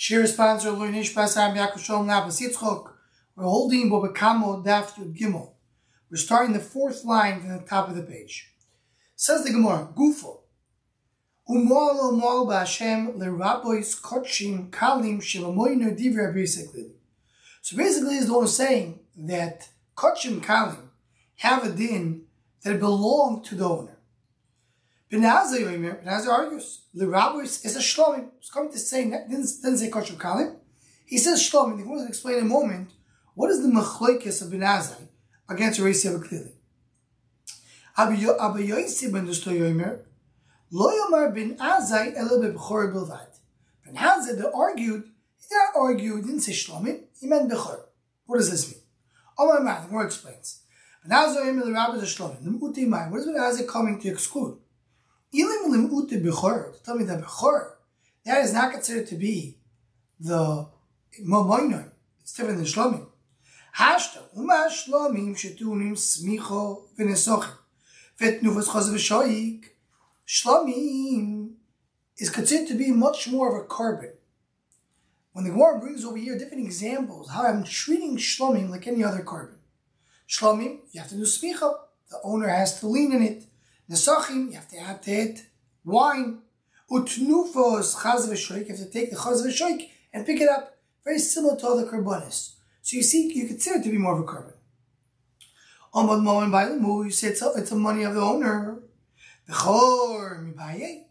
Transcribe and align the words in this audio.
Shir 0.00 0.28
sponsor 0.28 0.70
Learnish 0.70 1.12
Basam 1.12 1.56
Yaakov 1.56 1.80
Shalom 1.80 2.06
Nabas 2.06 2.40
Yitzchok. 2.40 2.92
We're 3.34 3.42
holding 3.42 3.90
Bava 3.90 4.14
Kama 4.14 4.62
Daf 4.62 4.92
Yud 4.92 5.18
Gimel. 5.18 5.50
We're 6.08 6.18
starting 6.18 6.52
the 6.52 6.60
fourth 6.60 7.04
line 7.04 7.40
from 7.40 7.48
the 7.48 7.64
top 7.64 7.88
of 7.88 7.96
the 7.96 8.04
page. 8.04 8.48
Says 9.16 9.42
the 9.42 9.50
Gemara, 9.50 9.88
Gufo. 9.96 10.42
Umol 11.50 11.98
umol 12.12 12.46
ba'Hashem 12.46 13.16
lerabois 13.16 14.00
kodshim 14.00 14.70
kalim 14.70 15.20
shilamoynu 15.20 15.98
divra 15.98 16.32
basically. 16.32 16.92
So 17.60 17.76
basically, 17.76 18.18
it's 18.18 18.26
the 18.26 18.34
one 18.34 18.46
saying 18.46 19.00
that 19.16 19.68
kodshim 19.96 20.40
kalim 20.40 20.90
have 21.38 21.66
a 21.66 21.70
din 21.70 22.22
that 22.62 22.78
belong 22.78 23.42
to 23.46 23.56
the 23.56 23.68
owner. 23.68 23.97
Ben 25.10 25.22
Azai 25.22 25.60
Yomer, 25.60 26.04
Ben 26.04 26.12
Azai 26.12 26.28
argues, 26.28 26.82
the 26.92 27.08
rabbi 27.08 27.38
is 27.40 27.64
a 27.64 27.78
shlomim. 27.78 28.28
He's 28.38 28.50
coming 28.50 28.70
to 28.70 28.78
say, 28.78 29.04
didn't, 29.04 29.28
didn't 29.62 29.78
say 29.78 29.88
kosher 29.88 30.14
kalim. 30.14 30.56
He 31.06 31.16
says 31.16 31.40
shlomim. 31.40 31.78
He 31.78 31.84
wants 31.84 32.04
to 32.04 32.08
explain 32.08 32.38
in 32.38 32.44
a 32.44 32.46
moment 32.46 32.90
what 33.34 33.50
is 33.50 33.62
the 33.62 33.68
machloikis 33.68 34.42
of 34.42 34.48
Benazer 34.48 35.08
against 35.48 35.80
Raisi 35.80 36.14
of 36.14 36.22
clearly. 36.22 36.52
Abba 37.96 38.16
Yossi 38.16 39.10
ben 39.10 39.26
Dusto 39.26 39.50
Yomer, 39.50 40.00
Lo 40.70 40.90
Yomar 40.90 41.34
ben 41.34 41.56
Azai 41.56 42.14
elo 42.14 42.42
bebchor 42.42 42.92
bilvad. 42.92 43.28
Ben 43.86 43.94
Azai, 43.94 44.36
they 44.36 44.44
argued, 44.54 45.04
he 45.36 45.48
did 45.48 45.54
not 45.54 45.82
argue, 45.82 46.16
he 46.16 46.22
didn't 46.22 46.40
say 46.40 46.52
shlomim, 46.52 47.04
he 47.18 47.26
meant 47.26 47.50
bechor. 47.50 47.80
What 48.26 48.36
does 48.36 48.50
this 48.50 48.70
mean? 48.70 48.82
Omar 49.38 49.60
Math, 49.60 49.86
the 49.86 49.92
more 49.92 50.04
explains. 50.04 50.60
Ben 51.02 51.18
Azai 51.18 51.46
Yomer, 51.46 51.64
the 51.64 51.72
rabbi 51.72 51.94
is 51.94 52.02
a 52.02 52.06
shlomim. 52.06 52.44
The 52.44 52.50
what 52.50 53.20
is 53.20 53.26
Ben 53.26 53.34
Azai 53.36 53.66
coming 53.66 53.98
to 54.00 54.08
exclude? 54.08 54.58
Tell 55.30 56.96
me 56.96 57.04
that 57.04 57.22
bechor, 57.22 57.70
that 58.24 58.44
is 58.44 58.52
not 58.52 58.72
considered 58.72 59.06
to 59.08 59.16
be 59.16 59.58
the 60.18 60.66
momoinoi. 61.22 61.90
It's 62.20 62.32
different 62.32 62.58
than 62.58 62.66
shlomim. 62.66 63.06
Hashta, 63.76 64.22
uma 64.36 64.68
shlomim 64.70 65.34
shetunim 65.36 65.92
smicho 65.92 66.84
v'nesochim. 66.98 67.56
V'etnufas 68.18 68.68
chaz 68.68 68.88
v'shoik. 68.90 69.64
Shlomim 70.26 71.54
is 72.16 72.30
considered 72.30 72.68
to 72.68 72.74
be 72.74 72.90
much 72.90 73.28
more 73.28 73.48
of 73.54 73.64
a 73.64 73.66
korban. 73.68 74.12
When 75.32 75.44
the 75.44 75.50
Gemara 75.50 75.78
brings 75.78 76.04
over 76.04 76.16
here 76.16 76.38
different 76.38 76.64
examples, 76.64 77.30
how 77.30 77.44
I'm 77.44 77.64
treating 77.64 78.16
shlomim 78.16 78.70
like 78.70 78.86
any 78.86 79.04
other 79.04 79.22
korban. 79.22 79.58
Shlomim, 80.28 80.80
you 80.90 81.00
have 81.00 81.10
to 81.10 81.16
do 81.16 81.22
smicha. 81.22 81.74
The 82.10 82.18
owner 82.24 82.48
has 82.48 82.80
to 82.80 82.88
lean 82.88 83.12
in 83.12 83.22
it. 83.22 83.44
Nesachim, 83.90 84.48
you 84.48 84.52
have 84.52 84.68
to 84.68 84.78
add 84.78 85.02
to 85.02 85.10
it 85.10 85.46
wine. 85.84 86.38
Utnufos 86.90 87.96
chaz 87.96 88.28
v'shoik, 88.28 88.68
you 88.68 88.76
have 88.76 88.78
to 88.78 88.90
take 88.90 89.10
the 89.10 89.16
chaz 89.16 89.44
v'shoik 89.46 89.88
and 90.12 90.26
pick 90.26 90.40
it 90.40 90.48
up. 90.48 90.76
Very 91.04 91.18
similar 91.18 91.56
to 91.56 91.66
other 91.66 91.86
korbanos. 91.86 92.54
So 92.82 92.96
you 92.96 93.02
see, 93.02 93.32
you 93.34 93.46
consider 93.46 93.78
it 93.78 93.84
to 93.84 93.90
be 93.90 93.98
more 93.98 94.14
of 94.14 94.20
a 94.20 94.24
korban. 94.24 94.52
Omad 95.94 96.22
moen 96.22 96.50
by 96.50 96.68
you 96.68 97.10
say 97.10 97.28
it's 97.28 97.42
it's 97.42 97.70
the 97.70 97.76
money 97.76 98.04
of 98.04 98.14
the 98.14 98.20
owner. 98.20 98.78
Bechor 99.48 100.54
mibaye. 100.54 101.04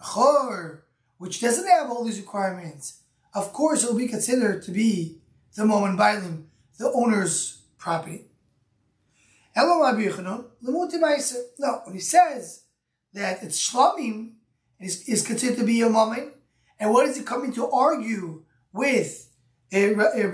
Bechor, 0.00 0.80
which 1.18 1.40
doesn't 1.40 1.66
have 1.66 1.90
all 1.90 2.04
these 2.04 2.20
requirements. 2.20 3.00
Of 3.34 3.52
course, 3.52 3.82
it 3.82 3.90
will 3.90 3.98
be 3.98 4.08
considered 4.08 4.62
to 4.64 4.70
be 4.70 5.18
the 5.54 5.64
moen 5.64 5.96
bailim, 5.96 6.44
the 6.78 6.92
owner's 6.92 7.62
property. 7.78 8.29
No, 9.56 9.80
when 11.84 11.94
he 11.94 12.00
says 12.00 12.64
that 13.12 13.42
it's 13.42 13.70
shlamim 13.70 14.32
is, 14.78 15.08
is 15.08 15.26
considered 15.26 15.58
to 15.58 15.64
be 15.64 15.80
a 15.82 15.88
moment, 15.88 16.34
and 16.78 16.92
what 16.92 17.06
is 17.06 17.16
he 17.16 17.22
coming 17.22 17.52
to 17.54 17.70
argue 17.70 18.44
with 18.72 19.28
a, 19.72 19.92
a 19.92 20.26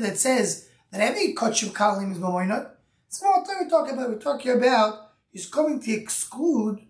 that 0.00 0.18
says 0.18 0.68
that 0.90 1.00
every 1.00 1.34
kachim 1.34 1.70
kalim 1.72 2.12
is 2.12 2.18
mamoinot? 2.18 2.70
So 3.08 3.26
what 3.26 3.46
we're 3.48 3.68
talking 3.68 3.94
about? 3.94 4.10
We're 4.10 4.18
talking 4.18 4.52
about 4.52 5.12
he's 5.30 5.46
coming 5.48 5.80
to 5.80 5.92
exclude 5.92 6.80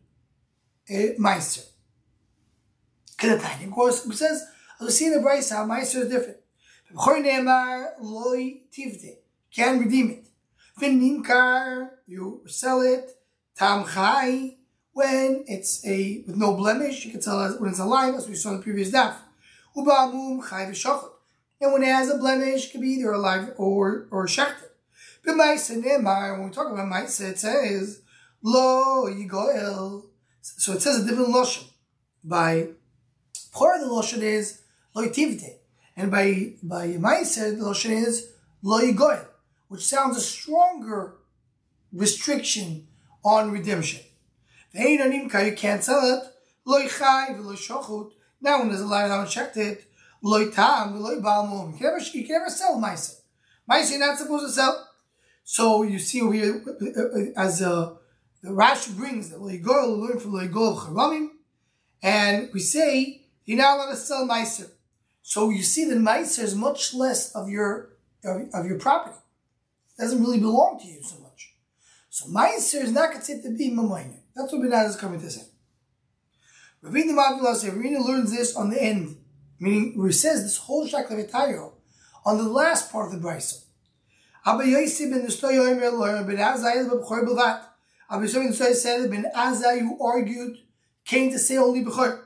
a 0.88 1.14
meiser. 1.14 1.66
Of 3.22 3.70
course, 3.72 4.06
it 4.06 4.14
says, 4.14 4.44
as 4.80 4.86
we 4.86 4.90
see 4.92 5.06
in 5.06 5.12
the 5.12 5.18
Brisa, 5.18 5.56
how 5.56 5.66
meiser 5.66 6.02
is 6.02 6.08
different. 6.08 6.38
Can 9.54 9.78
redeem 9.78 10.10
it. 10.10 10.27
V'nimkar, 10.80 11.90
you 12.06 12.42
sell 12.46 12.80
it. 12.82 13.10
Tam 13.56 13.84
chai, 13.84 14.54
when 14.92 15.44
it's 15.48 15.84
a 15.84 16.22
with 16.26 16.36
no 16.36 16.54
blemish, 16.54 17.04
you 17.04 17.10
can 17.10 17.20
sell 17.20 17.44
it 17.52 17.60
when 17.60 17.70
it's 17.70 17.80
alive, 17.80 18.14
as 18.14 18.28
we 18.28 18.34
saw 18.34 18.50
in 18.50 18.58
the 18.58 18.62
previous 18.62 18.90
daf. 18.90 19.14
Uba'amum 19.76 20.48
chai 20.48 20.66
v'shochet. 20.66 21.10
And 21.60 21.72
when 21.72 21.82
it 21.82 21.88
has 21.88 22.08
a 22.08 22.18
blemish, 22.18 22.66
it 22.66 22.72
can 22.72 22.80
be 22.80 22.90
either 22.90 23.10
alive 23.10 23.50
or 23.56 24.06
or 24.12 24.26
shechted. 24.26 24.70
But 25.24 25.34
ma'isa 25.34 25.82
nemar, 25.82 26.38
when 26.38 26.48
we 26.48 26.54
talk 26.54 26.70
about 26.70 26.86
ma'isa, 26.86 27.30
it 27.30 27.38
says 27.38 28.02
lo 28.42 29.06
yigoel. 29.08 30.04
So 30.40 30.74
it 30.74 30.82
says 30.82 31.02
a 31.02 31.06
different 31.06 31.30
lotion. 31.30 31.64
By 32.22 32.68
part 33.52 33.80
of 33.80 33.88
the 33.88 33.92
lotion 33.92 34.22
is 34.22 34.62
lo 34.94 35.04
yitivte, 35.04 35.56
and 35.96 36.12
by 36.12 36.52
by 36.62 36.86
ma'isa 36.92 37.58
the 37.58 37.64
lotion 37.64 37.90
is 37.90 38.30
lo 38.62 38.80
yigoel 38.80 39.27
which 39.68 39.84
sounds 39.84 40.16
a 40.16 40.20
stronger 40.20 41.14
restriction 41.92 42.88
on 43.24 43.52
redemption. 43.52 44.00
You 44.72 45.52
can't 45.56 45.84
sell 45.84 46.00
it. 46.02 46.24
Now, 48.40 48.58
when 48.58 48.68
there's 48.68 48.80
a 48.80 48.86
line, 48.86 49.26
checked 49.26 49.56
it. 49.56 49.84
You 50.22 50.50
can 50.50 51.78
never, 51.80 51.98
you 51.98 52.24
can 52.24 52.28
never 52.28 52.50
sell 52.50 52.76
Maisa. 52.80 53.20
Maisa, 53.70 53.90
you're 53.90 54.00
not 54.00 54.18
supposed 54.18 54.46
to 54.46 54.52
sell. 54.52 54.88
So 55.44 55.82
you 55.82 55.98
see 55.98 56.20
here, 56.30 56.62
as 57.36 57.62
uh, 57.62 57.94
the 58.42 58.50
Rashi 58.50 58.96
brings 58.96 59.30
that 59.30 59.40
Loigol, 59.40 59.98
learn 59.98 60.18
from 60.18 60.32
Loigol 60.32 60.72
of 60.72 60.78
Charamim, 60.88 61.28
and 62.02 62.50
we 62.52 62.60
say 62.60 63.22
you're 63.44 63.56
not 63.58 63.76
allowed 63.76 63.90
to 63.90 63.96
sell 63.96 64.26
Meiser. 64.28 64.70
So 65.22 65.50
you 65.50 65.62
see 65.62 65.84
that 65.86 65.98
Meiser 65.98 66.42
is 66.42 66.54
much 66.54 66.92
less 66.92 67.34
of 67.34 67.48
your 67.48 67.90
of, 68.24 68.42
of 68.52 68.66
your 68.66 68.78
property 68.78 69.16
doesn't 69.98 70.20
really 70.20 70.40
belong 70.40 70.78
to 70.80 70.86
you 70.86 71.02
so 71.02 71.20
much. 71.20 71.54
So 72.08 72.26
Meiser 72.26 72.82
is 72.82 72.92
not 72.92 73.12
considered 73.12 73.42
to 73.44 73.56
be 73.56 73.70
Mamayne. 73.70 74.20
That's 74.34 74.52
what 74.52 74.62
Benaz 74.62 74.90
is 74.90 74.96
coming 74.96 75.20
to 75.20 75.30
say. 75.30 75.42
Ravina 76.82 77.10
Mavila 77.10 77.54
says, 77.56 77.74
Ravina 77.74 78.04
learns 78.04 78.30
this 78.30 78.54
on 78.54 78.70
the 78.70 78.80
end, 78.80 79.16
meaning 79.58 79.98
where 79.98 80.08
he 80.08 80.12
says 80.12 80.42
this 80.42 80.58
whole 80.58 80.86
Shaklavitayo 80.86 81.72
on 82.24 82.36
the 82.38 82.44
last 82.44 82.92
part 82.92 83.12
of 83.12 83.20
the 83.20 83.26
Brisa. 83.28 83.64
Abba 84.46 84.62
Yossi 84.64 85.10
ben 85.10 85.26
Nestoy 85.26 85.56
Lawyer 85.98 86.24
ben 86.24 86.36
Azai 86.36 86.88
B'Chor 86.88 87.26
B'Vat. 87.26 87.62
Abba 88.10 88.24
Yossi 88.24 88.34
ben 88.34 88.74
said 88.74 89.10
Ben 89.10 89.26
Azai 89.34 89.80
who 89.80 90.02
argued 90.04 90.58
came 91.04 91.30
to 91.30 91.38
say 91.38 91.56
only 91.56 91.84
B'Chor. 91.84 92.22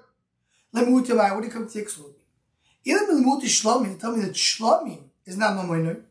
Lemutabai, 0.74 1.34
what 1.34 1.40
do 1.40 1.46
you 1.46 1.52
come 1.52 1.68
to 1.68 1.78
exclude? 1.78 2.14
Even 2.84 3.24
Lemut 3.24 3.42
Shlomi, 3.42 3.98
tell 3.98 4.16
me 4.16 4.22
that 4.22 4.34
Shlomi 4.34 5.02
is 5.24 5.36
not 5.36 5.56
Mamayne. 5.56 6.02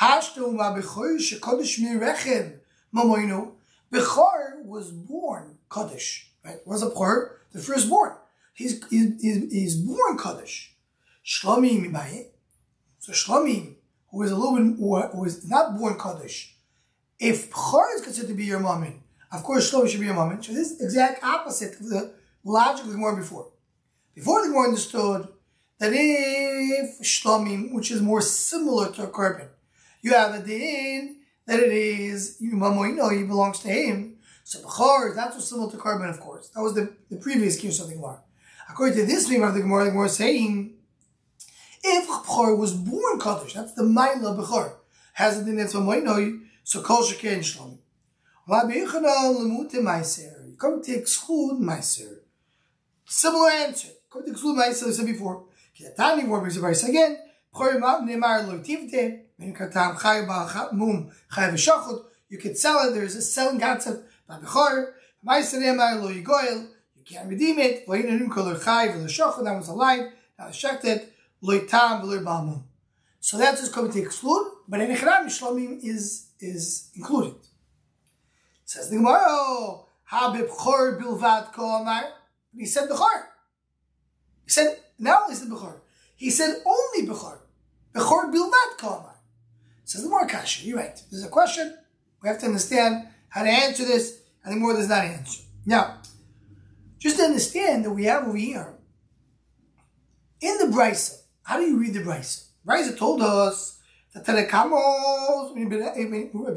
Hashtu 0.00 0.52
ma 0.52 0.74
bechor 0.74 1.18
shekodesh 1.18 1.78
mirechem 1.80 2.58
mamoinu. 2.94 3.52
Bechor 3.92 4.64
was 4.64 4.90
born 4.90 5.58
Kaddish, 5.70 6.30
right? 6.44 6.66
Was 6.66 6.82
a 6.82 6.90
bechor, 6.90 7.30
the 7.52 7.60
firstborn. 7.60 8.12
He's, 8.54 8.84
he's, 8.88 9.20
he's 9.20 9.76
born 9.76 10.18
Kaddish. 10.18 10.74
Shlomi 11.24 11.80
mibaye. 11.80 12.26
So 12.98 13.12
Shlomi, 13.12 13.74
who 14.10 14.22
is 14.22 14.30
a 14.30 14.36
little 14.36 14.56
bit, 14.56 15.12
who 15.12 15.24
is 15.24 15.48
not 15.48 15.78
born 15.78 15.98
Kaddish, 15.98 16.56
if 17.18 17.50
bechor 17.50 17.94
is 17.94 18.02
considered 18.02 18.28
to 18.28 18.34
be 18.34 18.44
your 18.44 18.60
mammon, 18.60 19.02
of 19.32 19.42
course 19.44 19.70
Shlomi 19.70 19.88
should 19.88 20.00
be 20.00 20.06
your 20.06 20.14
mammon. 20.16 20.42
So 20.42 20.52
this 20.52 20.72
is 20.72 20.80
exact 20.80 21.22
opposite 21.22 21.78
of 21.80 21.88
the 21.88 22.14
logic 22.42 22.84
of 22.84 22.90
the 22.90 22.96
Gemara 22.96 23.16
before. 23.16 23.48
Before 24.14 24.42
the 24.42 24.48
Gemara 24.48 24.68
understood 24.68 25.28
that 25.78 25.92
if 25.92 27.00
Shlomim, 27.00 27.72
which 27.72 27.90
is 27.90 28.00
more 28.00 28.20
similar 28.20 28.92
to 28.92 29.04
a 29.04 29.08
korban, 29.08 29.48
you 30.04 30.12
have 30.12 30.34
a 30.34 30.46
din 30.46 31.16
that 31.46 31.60
it 31.60 31.72
is 31.72 32.38
Mamoino, 32.42 33.10
he 33.16 33.24
belongs 33.24 33.60
to 33.60 33.68
him. 33.68 34.18
So 34.44 34.60
Bechor 34.60 35.10
is 35.10 35.16
not 35.16 35.32
so 35.32 35.40
similar 35.40 35.70
to 35.70 35.78
korban, 35.78 36.10
of 36.10 36.20
course. 36.20 36.50
That 36.50 36.60
was 36.60 36.74
the, 36.74 36.94
the 37.10 37.16
previous 37.16 37.58
case 37.58 37.80
of 37.80 37.88
the 37.88 37.94
Gemara. 37.94 38.22
According 38.68 38.98
to 38.98 39.06
this 39.06 39.30
member 39.30 39.46
of 39.46 39.54
the 39.54 39.62
Gemara, 39.62 39.84
the 39.84 39.90
Gemara 39.90 40.06
is 40.06 40.16
saying, 40.16 40.74
if 41.82 42.06
Bechor 42.06 42.58
was 42.58 42.74
born 42.74 43.18
Kaddish, 43.18 43.54
that's 43.54 43.72
the 43.72 43.82
Maila 43.82 44.38
Bechor, 44.38 44.74
has 45.14 45.38
a 45.38 45.44
din 45.44 45.56
that's 45.56 45.72
Mamoino, 45.72 46.38
so 46.64 46.82
Kol 46.82 47.02
Sheken 47.02 47.38
Shlomi. 47.38 47.78
Come 50.58 50.82
to 50.82 50.92
exclude 50.92 51.62
Meiser. 51.62 52.18
Similar 53.06 53.50
answer. 53.50 53.88
Come 54.10 54.24
to 54.24 54.30
exclude 54.30 54.58
Meiser, 54.58 54.88
I 54.88 54.90
said 54.90 55.06
before. 55.06 55.46
Kiatani, 55.78 56.26
more 56.26 56.40
brings 56.40 56.60
the 56.60 56.88
again. 56.88 57.18
Bechor 57.54 57.80
Nemar 57.80 58.46
Lo 58.46 58.58
Tivte. 58.58 59.23
You 59.38 59.52
could 59.52 59.72
sell 62.56 62.88
it. 62.88 62.94
There's 62.94 63.16
a 63.16 63.22
selling 63.22 63.60
concept. 63.60 64.10
You 64.28 64.36
can't 67.04 67.28
redeem 67.28 67.58
it. 67.58 67.86
That 67.86 69.56
was 69.56 69.68
a 69.68 69.72
line. 69.72 70.12
Now 70.38 70.50
checked 70.50 70.84
it. 70.84 71.12
So 73.20 73.38
that's 73.38 73.60
just 73.60 73.72
coming 73.72 73.92
to 73.92 74.00
exclude, 74.00 74.52
but 74.68 74.80
in 74.80 74.90
Echram, 74.94 75.26
Shlomim 75.26 75.78
is, 75.82 76.28
is 76.40 76.90
included. 76.94 77.34
Says 78.64 78.88
the 78.90 78.96
Gemara, 78.96 79.24
oh, 79.26 79.88
Habib 80.04 80.48
Chor 80.48 80.98
Bilvad 81.00 81.52
Koamar. 81.52 82.12
He 82.56 82.66
said 82.66 82.88
Bechor. 82.88 83.26
He 84.44 84.50
said, 84.50 84.78
not 84.98 85.22
only 85.22 85.34
said 85.34 85.48
Bechor, 85.48 85.80
he 86.16 86.30
said 86.30 86.62
only 86.64 87.06
Bechor. 87.06 87.38
Bechor 87.94 88.30
Bilvad 88.32 88.78
Koamar. 88.78 89.13
Says 89.84 90.02
the 90.02 90.08
more 90.08 90.26
Kasha, 90.26 90.66
you're 90.66 90.78
right. 90.78 91.00
There's 91.10 91.24
a 91.24 91.28
question. 91.28 91.76
We 92.22 92.28
have 92.28 92.38
to 92.40 92.46
understand 92.46 93.08
how 93.28 93.42
to 93.42 93.50
answer 93.50 93.84
this, 93.84 94.20
and 94.42 94.54
the 94.54 94.60
more 94.60 94.72
does 94.72 94.88
not 94.88 95.04
answer. 95.04 95.42
Now, 95.66 95.98
just 96.98 97.16
to 97.18 97.24
understand 97.24 97.84
that 97.84 97.90
we 97.90 98.04
have 98.04 98.26
over 98.26 98.36
here, 98.36 98.74
in 100.40 100.58
the 100.58 100.66
Brisa, 100.74 101.20
how 101.42 101.58
do 101.58 101.64
you 101.64 101.78
read 101.78 101.94
the 101.94 102.00
Brisa? 102.00 102.46
Brisa 102.66 102.96
told 102.96 103.20
us 103.20 103.78
that 104.14 104.24
Tanakamos, 104.24 105.54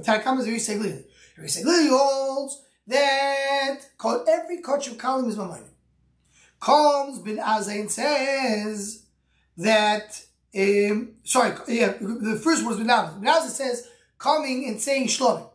Tanakamos 0.05 0.45
very 0.45 0.57
Segli. 0.57 1.03
Very 1.35 1.49
Segli 1.49 1.89
holds 1.89 2.61
that 2.87 3.79
every 4.29 4.61
coach 4.61 4.87
of 4.87 4.97
Kalim 4.97 5.27
is 5.27 5.35
Mamayim. 5.35 5.67
Comes 6.61 7.19
bin 7.19 7.37
Azain 7.37 7.89
says 7.89 9.03
that, 9.57 10.23
um, 10.55 11.13
sorry, 11.23 11.53
yeah, 11.67 11.93
the 11.99 12.39
first 12.43 12.65
word 12.65 12.73
is. 12.73 12.77
Bin 12.77 12.87
Azain 12.87 13.49
says, 13.49 13.87
coming 14.17 14.67
and 14.67 14.79
saying 14.81 15.07
Shlomim. 15.07 15.49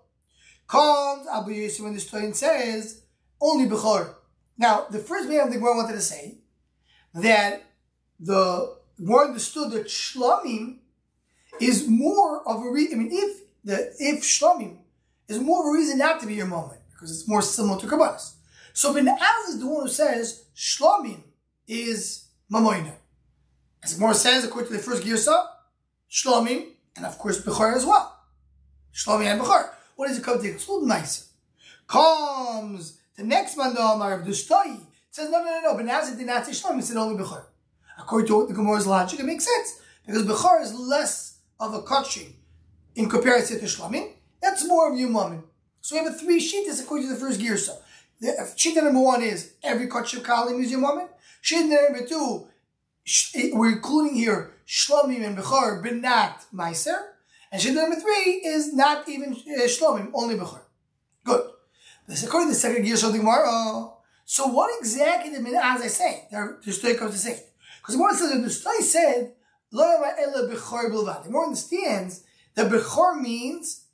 Comes 0.68 1.26
Abu 1.32 1.52
Yosef 1.52 1.84
when 1.84 1.94
the 1.94 2.00
story 2.00 2.32
says, 2.32 3.02
only 3.40 3.66
Bechor. 3.66 4.14
Now, 4.56 4.86
the 4.90 4.98
first 4.98 5.28
thing 5.28 5.40
I 5.40 5.48
think 5.48 5.62
I 5.62 5.64
wanted 5.64 5.94
to 5.94 6.00
say, 6.00 6.38
that 7.14 7.64
the 8.20 8.76
more 8.98 9.26
understood 9.26 9.72
that 9.72 9.86
Shlomim 9.86 10.78
is 11.60 11.88
more 11.88 12.46
of 12.48 12.62
a 12.62 12.70
reason, 12.70 13.00
I 13.00 13.02
mean, 13.02 13.10
if 13.12 13.42
the 13.64 13.94
if 13.98 14.22
Shlomim 14.22 14.78
is 15.28 15.40
more 15.40 15.60
of 15.60 15.74
a 15.74 15.78
reason 15.78 15.98
not 15.98 16.20
to 16.20 16.26
be 16.26 16.34
your 16.34 16.46
moment, 16.46 16.80
because 16.92 17.10
it's 17.10 17.28
more 17.28 17.42
similar 17.42 17.80
to 17.80 17.86
Kabbalas. 17.86 18.34
So 18.72 18.94
Ben 18.94 19.08
Az 19.08 19.48
is 19.48 19.60
the 19.60 19.66
one 19.66 19.82
who 19.82 19.88
says 19.88 20.46
Shlomim 20.56 21.22
is 21.66 22.28
Mamoina. 22.50 22.94
As 23.82 23.98
more 23.98 24.14
says, 24.14 24.44
according 24.44 24.70
to 24.70 24.76
the 24.76 24.82
first 24.82 25.02
Girsa, 25.02 25.46
Shlomim, 26.10 26.66
and 26.96 27.04
of 27.04 27.18
course 27.18 27.40
Bechor 27.40 27.74
as 27.74 27.84
well. 27.84 28.16
Shlomim 28.94 29.26
and 29.26 29.40
Bechor. 29.40 29.70
What 29.96 30.08
does 30.08 30.18
it 30.18 30.24
come 30.24 30.40
to 30.40 30.48
exclude 30.48 30.86
nicer? 30.86 31.24
Comes 31.86 32.98
the 33.16 33.24
next 33.24 33.56
mandamar 33.56 34.20
of 34.20 34.24
the 34.24 34.32
Stoi. 34.32 34.80
Says, 35.10 35.30
no, 35.30 35.38
no, 35.42 35.44
no, 35.44 35.60
no, 35.60 35.76
but 35.76 35.84
now 35.84 36.00
it 36.00 36.16
did 36.16 36.26
not 36.26 36.46
say 36.46 36.52
Shlomim, 36.52 36.78
it 36.78 36.84
said 36.84 36.96
only 36.96 37.22
Bechor. 37.22 37.44
According 37.98 38.28
to 38.28 38.46
the 38.46 38.54
Gemara's 38.54 38.86
logic, 38.86 39.20
it 39.20 39.26
makes 39.26 39.44
sense. 39.44 39.80
Because 40.06 40.24
Bechor 40.24 40.62
is 40.62 40.74
less 40.74 41.38
of 41.60 41.74
a 41.74 41.82
kaching 41.82 42.32
in 42.94 43.08
comparison 43.08 43.58
to 43.58 43.66
Shlomim. 43.66 44.12
That's 44.40 44.66
more 44.66 44.92
of 44.92 44.98
Yumamim. 44.98 45.44
So 45.80 45.96
we 45.96 46.04
have 46.04 46.14
a 46.14 46.16
three 46.16 46.40
sheetas 46.40 46.82
according 46.82 47.08
to 47.08 47.14
the 47.14 47.20
first 47.20 47.40
gear. 47.40 47.56
So 47.56 47.78
uh, 48.24 48.44
sheet 48.56 48.76
number 48.76 49.00
one 49.00 49.22
is 49.22 49.54
every 49.62 49.88
kachim 49.88 50.22
kalim 50.22 50.62
is 50.62 50.72
Yumamim. 50.72 51.08
Sheet 51.40 51.66
number 51.66 52.06
two, 52.06 52.46
we're 53.52 53.72
including 53.72 54.14
here 54.14 54.54
Shlomim 54.66 55.24
and 55.24 55.36
Bechor, 55.36 55.82
but 55.82 55.96
not 55.96 56.44
Meiser. 56.54 56.98
And 57.50 57.60
sheet 57.60 57.74
number 57.74 57.96
three 57.96 58.42
is 58.44 58.72
not 58.72 59.08
even 59.08 59.32
uh, 59.32 59.62
Shlomim, 59.64 60.10
only 60.14 60.36
Bechor. 60.36 60.62
Good. 61.24 61.50
This 62.08 62.24
according 62.24 62.48
to 62.48 62.54
the 62.54 62.60
second 62.60 62.84
gear, 62.84 62.96
so 62.96 63.10
the 63.10 63.18
Gemara. 63.18 63.90
So 64.24 64.46
what 64.46 64.70
exactly 64.78 65.30
did 65.30 65.46
as 65.46 65.82
I 65.82 65.88
say? 65.88 66.28
The 66.30 66.72
story 66.72 66.94
comes 66.94 67.12
to 67.12 67.18
say. 67.18 67.42
Because 67.80 67.94
the 67.94 67.98
Gemara 67.98 68.14
says 68.14 68.32
that 68.32 68.42
the 68.42 68.50
story 68.50 68.82
said, 68.82 69.32
Lo 69.72 69.84
ela 69.84 70.48
Bechor 70.48 70.90
Bilvad. 70.90 71.24
The 71.24 71.30
more 71.30 71.44
understands 71.44 72.24
that 72.54 72.70
Bechor 72.70 73.20
means 73.20 73.86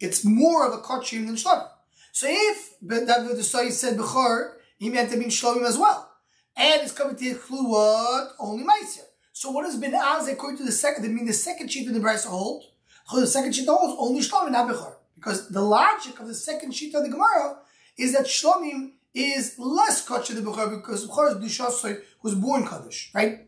it's 0.00 0.24
more 0.24 0.66
of 0.66 0.72
a 0.72 0.82
kachim 0.82 1.26
than 1.26 1.36
Shlomim. 1.36 1.68
So 2.12 2.26
if 2.28 2.74
that 2.82 3.06
the 3.06 3.42
story 3.42 3.70
said 3.70 3.96
Bechor, 3.96 4.54
he 4.78 4.90
meant 4.90 5.10
to 5.10 5.16
mean 5.16 5.30
Shlomim 5.30 5.66
as 5.66 5.78
well. 5.78 6.10
And 6.56 6.82
it's 6.82 6.92
coming 6.92 7.16
to 7.16 7.28
include 7.28 7.68
what? 7.68 8.32
Only 8.38 8.64
Meiser. 8.64 9.04
So 9.32 9.50
what 9.50 9.64
has 9.64 9.76
been 9.76 9.94
as 9.94 10.28
according 10.28 10.58
to 10.58 10.64
the 10.64 10.72
second, 10.72 11.04
I 11.04 11.08
mean 11.08 11.26
the 11.26 11.32
second 11.32 11.70
sheet 11.70 11.88
in 11.88 11.94
the 11.94 12.00
Brisa 12.00 12.26
hold? 12.26 12.64
The 13.12 13.26
second 13.26 13.54
sheet 13.54 13.68
holds 13.68 13.96
only 13.98 14.20
Shlomim, 14.20 14.52
not 14.52 14.68
Bechor. 14.68 14.94
Because 15.16 15.48
the 15.48 15.60
logic 15.60 16.20
of 16.20 16.28
the 16.28 16.34
second 16.34 16.72
sheet 16.72 16.94
of 16.94 17.02
the 17.02 17.10
Gemara 17.10 17.58
is 17.98 18.12
that 18.12 18.26
Shlomim 18.26 18.92
is 19.12 19.56
less 19.58 20.06
kosher 20.06 20.34
than 20.34 20.44
Bechor 20.44 20.70
because 20.70 21.08
Bechor 21.08 21.42
is 21.42 21.58
Dushasoi 21.58 22.00
who's 22.20 22.34
born 22.34 22.66
Kaddish, 22.66 23.10
right? 23.14 23.46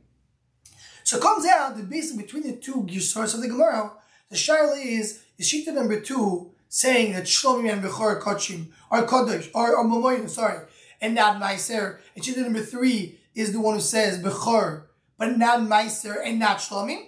So 1.05 1.19
it 1.19 1.23
comes 1.23 1.47
out 1.47 1.77
that 1.77 1.89
basically 1.89 2.25
between 2.25 2.43
the 2.43 2.57
two 2.57 2.83
Gisors 2.89 3.35
of 3.35 3.41
the 3.41 3.49
Gemara, 3.49 3.93
the 4.29 4.37
Shaila 4.37 4.85
is, 4.85 5.23
is 5.39 5.49
sheet 5.49 5.69
number 5.69 6.01
two 6.01 6.51
saying 6.69 7.13
that 7.13 7.25
Shlomim 7.25 7.73
and 7.73 7.83
Bechor 7.83 8.21
Kachim 8.21 8.67
are 8.91 9.07
Kaddish, 9.07 9.51
or, 9.55 9.77
or 9.77 9.85
Mamoyim, 9.85 10.29
sorry, 10.29 10.67
and 11.01 11.15
not 11.15 11.41
Meiser. 11.41 11.99
And 12.15 12.25
Shita 12.25 12.39
number 12.39 12.61
three 12.61 13.19
is 13.35 13.53
the 13.53 13.61
one 13.61 13.75
who 13.75 13.81
says 13.81 14.23
Bechor, 14.23 14.85
but 15.19 15.37
not 15.37 15.61
Meiser 15.61 16.17
and 16.25 16.39
not 16.39 16.59
Shlomim. 16.59 17.05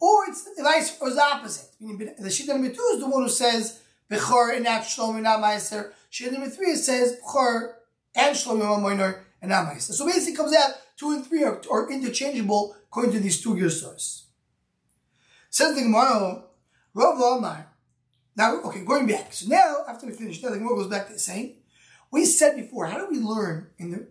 Or 0.00 0.24
it's 0.28 0.44
the 0.44 0.62
vice 0.62 0.96
the 0.98 1.22
opposite. 1.22 1.70
The 1.80 2.28
Shita 2.28 2.48
number 2.48 2.68
two 2.68 2.90
is 2.94 3.00
the 3.00 3.08
one 3.08 3.22
who 3.22 3.28
says 3.28 3.80
Bechor 4.10 4.54
and 4.54 4.64
not 4.64 4.82
Shlomim, 4.82 5.22
not 5.22 5.40
Meiser. 5.40 5.92
Shita 6.12 6.32
number 6.32 6.50
three 6.50 6.74
says 6.76 7.18
Bechor 7.20 7.74
and 8.14 8.36
Shlomim 8.36 8.80
Mamoyim 8.80 9.18
and 9.40 9.50
not 9.50 9.66
Meiser. 9.66 9.92
So 9.92 10.06
basically 10.06 10.36
comes 10.36 10.54
out 10.54 10.74
two 10.96 11.12
and 11.12 11.26
three 11.26 11.44
are, 11.44 11.60
are 11.70 11.90
interchangeable 11.90 12.76
according 12.86 13.12
to 13.12 13.20
these 13.20 13.42
two 13.42 13.56
sources. 13.70 14.26
Says 15.50 15.74
the 15.76 15.82
Gemara, 15.82 16.42
Rav 16.94 17.20
Omar, 17.20 17.68
now, 18.36 18.60
okay, 18.62 18.84
going 18.84 19.06
back. 19.06 19.32
So 19.32 19.48
now, 19.48 19.84
after 19.88 20.06
we 20.06 20.12
finish, 20.12 20.42
now 20.42 20.50
the 20.50 20.58
Gemara 20.58 20.76
goes 20.76 20.88
back 20.88 21.08
to 21.08 21.18
saying, 21.18 21.54
we 22.14 22.24
said 22.24 22.56
before, 22.56 22.86
how 22.86 22.98
do 22.98 23.08
we 23.10 23.18
learn 23.18 23.66
in 23.78 23.90
the 23.90 24.06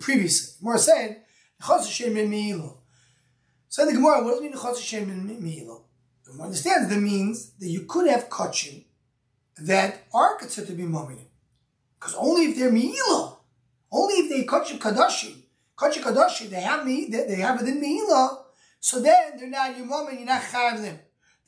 previously? 0.00 0.56
Gemara 0.60 0.78
said. 0.78 1.22
So 1.60 1.78
the 3.84 3.92
Gemara, 3.92 4.24
what 4.24 4.32
does 4.32 4.40
mean 4.40 4.52
Chos 4.52 4.78
Hashem 4.78 5.42
Me'ilo? 5.42 5.84
The 6.24 6.32
Gemara 6.32 6.46
understands 6.46 6.88
that 6.88 7.00
means 7.00 7.50
that 7.60 7.68
you 7.68 7.82
could 7.82 8.08
have 8.08 8.28
kachim 8.28 8.84
that 9.58 10.06
are 10.14 10.36
considered 10.36 10.68
to 10.68 10.74
be 10.74 10.84
mumming. 10.84 11.26
Because 11.98 12.14
only 12.14 12.46
if 12.46 12.56
they're 12.56 12.72
Me'ilo, 12.72 13.38
only 13.92 14.14
if 14.14 14.30
they 14.30 14.44
kachim 14.44 14.78
kadashim, 14.78 15.42
kachim 15.76 16.02
kadashim, 16.02 16.48
they 16.50 16.60
have 16.60 16.86
me, 16.86 17.06
they, 17.10 17.26
they 17.26 17.36
have 17.36 17.60
it 17.60 17.68
in 17.68 17.80
so 18.80 19.00
then 19.00 19.36
they're 19.36 19.48
not 19.50 19.76
your 19.76 20.08
and 20.08 20.18
you're 20.18 20.26
not 20.26 20.42
chayav 20.42 20.80
them. 20.80 20.98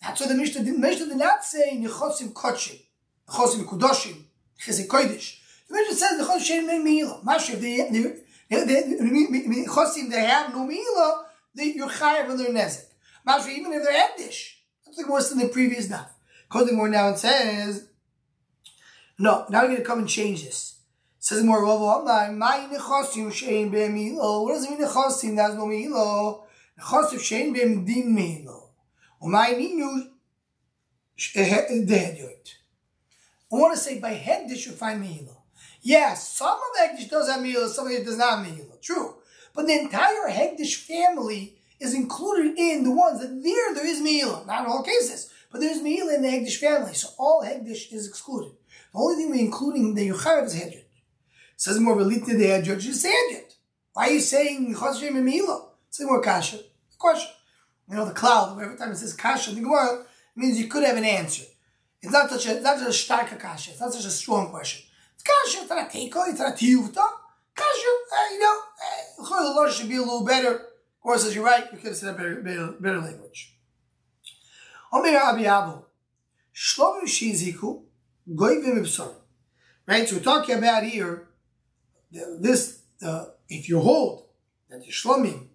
That's 0.03 0.21
what 0.21 0.29
the 0.29 0.35
Mishnah 0.35 0.65
did. 0.65 0.75
The 0.75 0.79
Mishnah 0.79 1.07
did 1.07 1.17
not 1.19 1.45
say 1.45 1.77
Nechosim 1.77 2.33
Kotshim, 2.33 2.81
Nechosim 3.29 3.65
Kudoshim, 3.65 4.25
Nechosim 4.61 4.87
Kodesh. 4.87 5.38
The 5.69 5.75
Mishnah 5.75 5.95
says 5.95 6.19
the 6.19 6.25
Chosim 6.25 6.67
Shein 6.67 6.83
Meila. 6.83 7.25
Mash 7.25 7.51
if 7.51 7.61
they 7.61 7.79
Chosim 9.67 10.11
they 10.11 10.21
have 10.21 10.53
no 10.53 10.67
Meila, 10.67 11.25
that 11.55 11.75
you're 11.75 11.89
chayav 11.89 12.31
on 12.31 12.37
their 12.37 12.51
nezik. 12.51 12.87
Mash 13.27 13.49
even 13.49 13.73
if 13.73 13.83
they're 13.83 14.09
Edish. 14.09 14.55
like 14.97 15.09
worse 15.09 15.29
than 15.31 15.39
the 15.39 15.49
previous 15.49 15.89
daf. 15.89 16.09
Quoting 16.49 16.77
more 16.77 16.89
now 16.89 17.09
and 17.09 17.19
says, 17.19 17.89
no, 19.19 19.45
now 19.51 19.63
we're 19.63 19.69
going 19.69 19.79
to 19.79 19.85
come 19.85 19.99
and 19.99 20.09
change 20.09 20.45
this. 20.45 20.77
It 21.19 21.25
says 21.25 21.43
more 21.43 21.65
of 21.65 21.83
online, 21.83 22.39
my 22.39 22.69
nechosim 22.73 23.33
shein 23.33 23.71
be'milo. 23.71 24.45
What 24.45 24.55
does 24.55 24.65
it 24.65 24.71
mean 24.71 24.81
nechosim? 24.81 25.37
That's 25.37 25.55
no 25.55 25.67
milo. 25.67 26.47
Nechosim 26.81 27.19
shein 27.19 27.53
be'mdin 27.53 28.07
milo. 28.07 28.71
Umay 29.21 29.59
ninu 29.59 30.07
eh, 31.35 31.67
eh, 31.69 31.85
dehedyot. 31.85 32.55
I 33.53 33.57
want 33.57 33.75
to 33.75 33.81
say 33.81 33.99
by 33.99 34.11
head 34.11 34.49
this 34.49 34.65
you 34.67 34.73
find 34.73 35.01
milo. 35.01 35.38
Yes, 35.81 36.29
some 36.37 36.57
of 36.57 36.61
the 36.75 36.83
Hegdish 36.83 37.11
does 37.11 37.29
have 37.29 37.41
Mehila, 37.41 37.69
some 37.69 37.87
of 37.87 37.93
it 37.93 38.05
does 38.05 38.19
not 38.19 38.39
have 38.39 38.47
Mehila. 38.47 38.81
True. 38.81 39.15
But 39.55 39.67
the 39.67 39.79
entire 39.79 40.29
Hegdish 40.29 40.77
family 40.77 41.59
is 41.81 41.95
included 41.95 42.59
in 42.59 42.85
the 42.85 42.91
ones 42.91 43.21
that 43.21 43.43
there 43.43 43.75
there 43.75 43.87
is 43.87 44.01
Mehila. 44.01 44.47
Not 44.47 44.65
in 44.65 44.71
all 44.71 44.83
cases. 44.83 45.33
But 45.51 45.61
there's 45.61 45.79
Mehila 45.83 46.17
in 46.17 46.23
the 46.23 46.29
Hegdish 46.29 46.59
family. 46.59 46.95
So 46.95 47.09
all 47.19 47.43
Hegdish 47.45 47.93
is 47.93 48.09
excluded. 48.09 48.53
The 48.93 48.99
only 48.99 49.17
thing 49.17 49.31
we're 49.31 49.45
including 49.45 49.89
in 49.89 49.95
the 49.95 50.09
Yuchayev 50.09 50.45
is 50.45 50.57
Hedjit. 50.57 50.85
Says 51.57 51.81
more 51.81 51.97
Relita 51.97 52.27
the 52.27 52.45
Hedjit, 52.45 52.81
just 52.81 53.05
Hedjit. 53.05 53.55
Why 53.93 54.09
are 54.09 54.13
you 54.13 54.21
saying 54.21 54.75
Choshem 54.75 55.17
and 55.17 55.29
Mehila? 55.29 55.67
Say 55.91 56.05
more 56.05 56.23
Kasha. 56.23 56.61
Question 56.99 57.31
you 57.89 57.97
know, 57.97 58.05
the 58.05 58.13
cloud, 58.13 58.61
every 58.61 58.77
time 58.77 58.93
it 58.93 58.97
says 58.97 59.15
kasha 59.15 59.51
in 59.51 59.57
the 59.57 59.63
Gemara, 59.63 60.05
means 60.37 60.61
you 60.61 60.69
could 60.69 60.85
have 60.85 60.97
an 60.97 61.05
answer. 61.05 61.45
It's 62.03 62.13
not 62.13 62.31
such 62.31 62.47
a, 62.47 62.57
it's 62.57 62.63
not 62.63 62.79
just 62.79 62.91
a 62.91 62.93
stark 62.93 63.39
kasha, 63.39 63.71
it's 63.73 63.81
not 63.81 63.93
such 63.93 64.05
a 64.05 64.11
strong 64.11 64.51
question. 64.51 64.88
Kasha, 65.29 65.61
it's 65.61 65.71
not 65.71 65.87
a 65.87 65.97
teiko, 65.97 66.29
it's 66.29 66.41
not 66.41 66.55
a 66.55 66.57
tiyuvta. 66.57 67.07
Kasha, 67.55 67.93
uh, 68.17 68.33
you 68.33 68.41
know, 68.41 68.61
uh, 69.21 69.43
the 69.43 69.55
Lord 69.55 69.73
should 69.73 69.89
be 69.89 69.97
a 69.97 70.01
little 70.01 70.25
better. 70.25 70.55
Of 70.55 71.03
course, 71.03 71.27
as 71.27 71.35
you're 71.35 71.45
right, 71.45 71.65
you 71.73 71.79
could 71.79 71.89
have 71.89 71.97
said 71.97 72.15
a 72.15 72.17
better, 72.17 72.37
better, 72.41 72.75
better 72.81 73.01
language. 73.01 73.55
Omer 74.93 75.17
Abi 75.19 75.47
Abu, 75.47 75.83
Shlomo 76.55 77.03
Shiziku, 77.03 77.83
Goyvim 78.29 78.79
Ibsor. 78.79 79.15
Right, 79.87 80.09
so 80.09 80.17
we're 80.17 80.23
talking 80.23 80.57
about 80.59 80.83
here, 80.85 81.29
this, 82.11 82.83
uh, 83.03 83.27
if 83.49 83.69
you 83.69 83.81
hold 83.81 84.29
that 84.69 84.81
the 84.81 84.91
Shlomim 84.91 85.49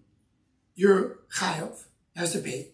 you're 0.74 1.20
chayav, 1.32 1.84
has 2.16 2.32
to 2.32 2.40
pay. 2.40 2.68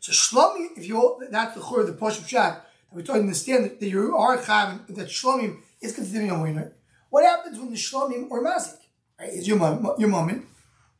So 0.00 0.12
shlomim, 0.12 0.76
if 0.76 0.86
you 0.86 1.26
that's 1.30 1.54
the 1.54 1.60
chor 1.60 1.84
the 1.84 1.92
posh 1.92 2.18
of 2.18 2.28
shak 2.28 2.54
that 2.54 2.64
we're 2.92 3.02
talking 3.02 3.22
understand 3.22 3.64
that, 3.64 3.82
you 3.82 4.16
are 4.16 4.36
chayav 4.38 4.86
that 4.94 5.08
shlomim 5.08 5.58
is 5.80 5.94
considered 5.94 6.30
a 6.30 6.38
winner. 6.38 6.72
What 7.10 7.24
happens 7.24 7.58
when 7.58 7.70
the 7.70 7.76
shlomim 7.76 8.30
or 8.30 8.44
mazik? 8.44 8.78
Right, 9.18 9.30
is 9.30 9.48
your 9.48 9.58
your 9.98 10.08
moment. 10.08 10.44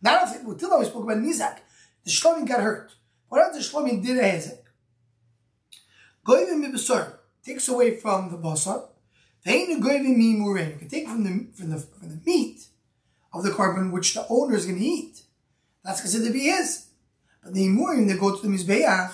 Now, 0.00 0.22
until 0.24 0.70
now 0.70 0.78
we 0.78 0.84
spoke 0.84 1.04
about 1.04 1.18
nizak. 1.18 1.58
The 2.04 2.10
shlomim 2.10 2.46
got 2.46 2.60
hurt. 2.60 2.92
What 3.28 3.42
else 3.42 3.56
the 3.56 3.62
shlomim 3.62 4.04
did 4.04 4.18
a 4.18 4.22
hezek? 4.22 4.58
Goyim 6.24 6.62
mibasar 6.62 7.14
takes 7.44 7.68
away 7.68 7.96
from 7.96 8.30
the 8.30 8.38
basar. 8.38 8.88
Vein 9.44 9.80
goyim 9.80 10.04
mimurin. 10.04 10.72
You 10.72 10.78
can 10.78 10.88
take 10.88 11.08
from 11.08 11.24
the 11.24 11.46
from 11.54 11.70
the 11.70 11.78
from 11.78 12.08
the 12.10 12.20
meat 12.24 12.66
of 13.32 13.42
the 13.42 13.50
korban 13.50 13.92
which 13.92 14.14
the 14.14 14.26
owner 14.28 14.56
is 14.56 14.66
going 14.66 14.78
to 14.78 14.84
eat. 14.84 15.22
That's 15.84 16.00
considered 16.00 16.26
to 16.26 16.32
be 16.32 16.44
his. 16.44 16.88
But 17.42 17.54
the 17.54 17.66
imurim 17.66 18.08
that 18.08 18.20
go 18.20 18.34
to 18.34 18.42
the 18.42 18.48
mizbeach, 18.48 19.12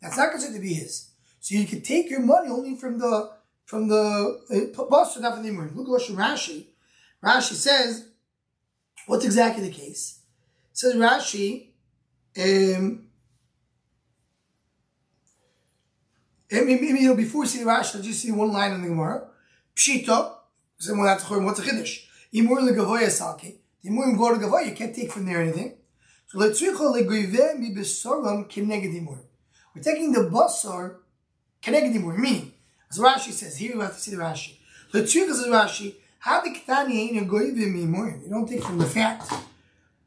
that's 0.00 0.16
not 0.16 0.30
considered 0.30 0.54
to 0.54 0.60
be 0.60 0.74
his. 0.74 1.10
So 1.40 1.54
you 1.54 1.66
can 1.66 1.82
take 1.82 2.10
your 2.10 2.20
money 2.20 2.48
only 2.48 2.74
from 2.74 2.98
the 2.98 3.35
from 3.66 3.88
the 3.88 4.40
from 4.48 5.42
the 5.42 5.50
imurim. 5.50 5.76
Look 5.76 6.00
at 6.00 6.08
Rashi. 6.08 6.66
Rashi 7.22 7.52
says, 7.52 8.08
what's 9.06 9.24
exactly 9.24 9.68
the 9.68 9.74
case? 9.74 10.20
Says 10.72 10.94
Rashi. 10.94 11.68
Um, 12.38 13.02
Maybe, 16.48 16.86
you 16.86 17.08
know, 17.08 17.16
before 17.16 17.40
we 17.40 17.46
see 17.48 17.58
the 17.58 17.68
Rashi, 17.68 17.94
let's 17.94 18.06
just 18.06 18.22
see 18.22 18.30
one 18.30 18.52
line 18.52 18.72
in 18.72 18.82
the 18.82 18.88
Gemara. 18.88 19.26
Pshita, 19.74 20.32
someone 20.78 21.06
that's 21.06 21.28
what's 21.28 21.58
a 21.58 21.62
chiddush? 21.62 22.04
Imur 22.32 22.60
legavoya 22.60 23.10
sake. 23.10 23.60
The 23.82 23.90
imur 23.90 24.16
go 24.16 24.38
to 24.38 24.64
you 24.64 24.74
can't 24.74 24.94
take 24.94 25.10
from 25.10 25.26
there 25.26 25.42
anything. 25.42 25.76
So 26.28 26.38
letzricha 26.38 26.76
legoyve 26.76 27.58
mi 27.58 27.74
besoram 27.74 28.48
keneged 28.48 28.94
imur. 28.94 29.18
We're 29.74 29.82
taking 29.82 30.12
the 30.12 30.20
basar 30.20 30.98
keneged 31.60 31.94
imur, 31.96 32.16
meaning, 32.16 32.52
as 32.90 32.98
Rashi 32.98 33.32
says, 33.32 33.56
here 33.56 33.74
we 33.76 33.82
have 33.82 33.94
to 33.94 34.00
see 34.00 34.10
the 34.12 34.18
Rashi. 34.18 34.56
The 34.92 35.00
Letzricha 35.00 35.32
says 35.32 35.46
Rashi, 35.46 35.94
how 36.20 36.40
the 36.40 36.50
ketani 36.50 36.96
ain't 36.96 37.18
a 37.18 37.30
goyve 37.30 37.54
mi 37.54 37.84
imur. 37.84 38.22
You 38.22 38.30
don't 38.30 38.48
take 38.48 38.62
from 38.62 38.78
the 38.78 38.86
fat. 38.86 39.26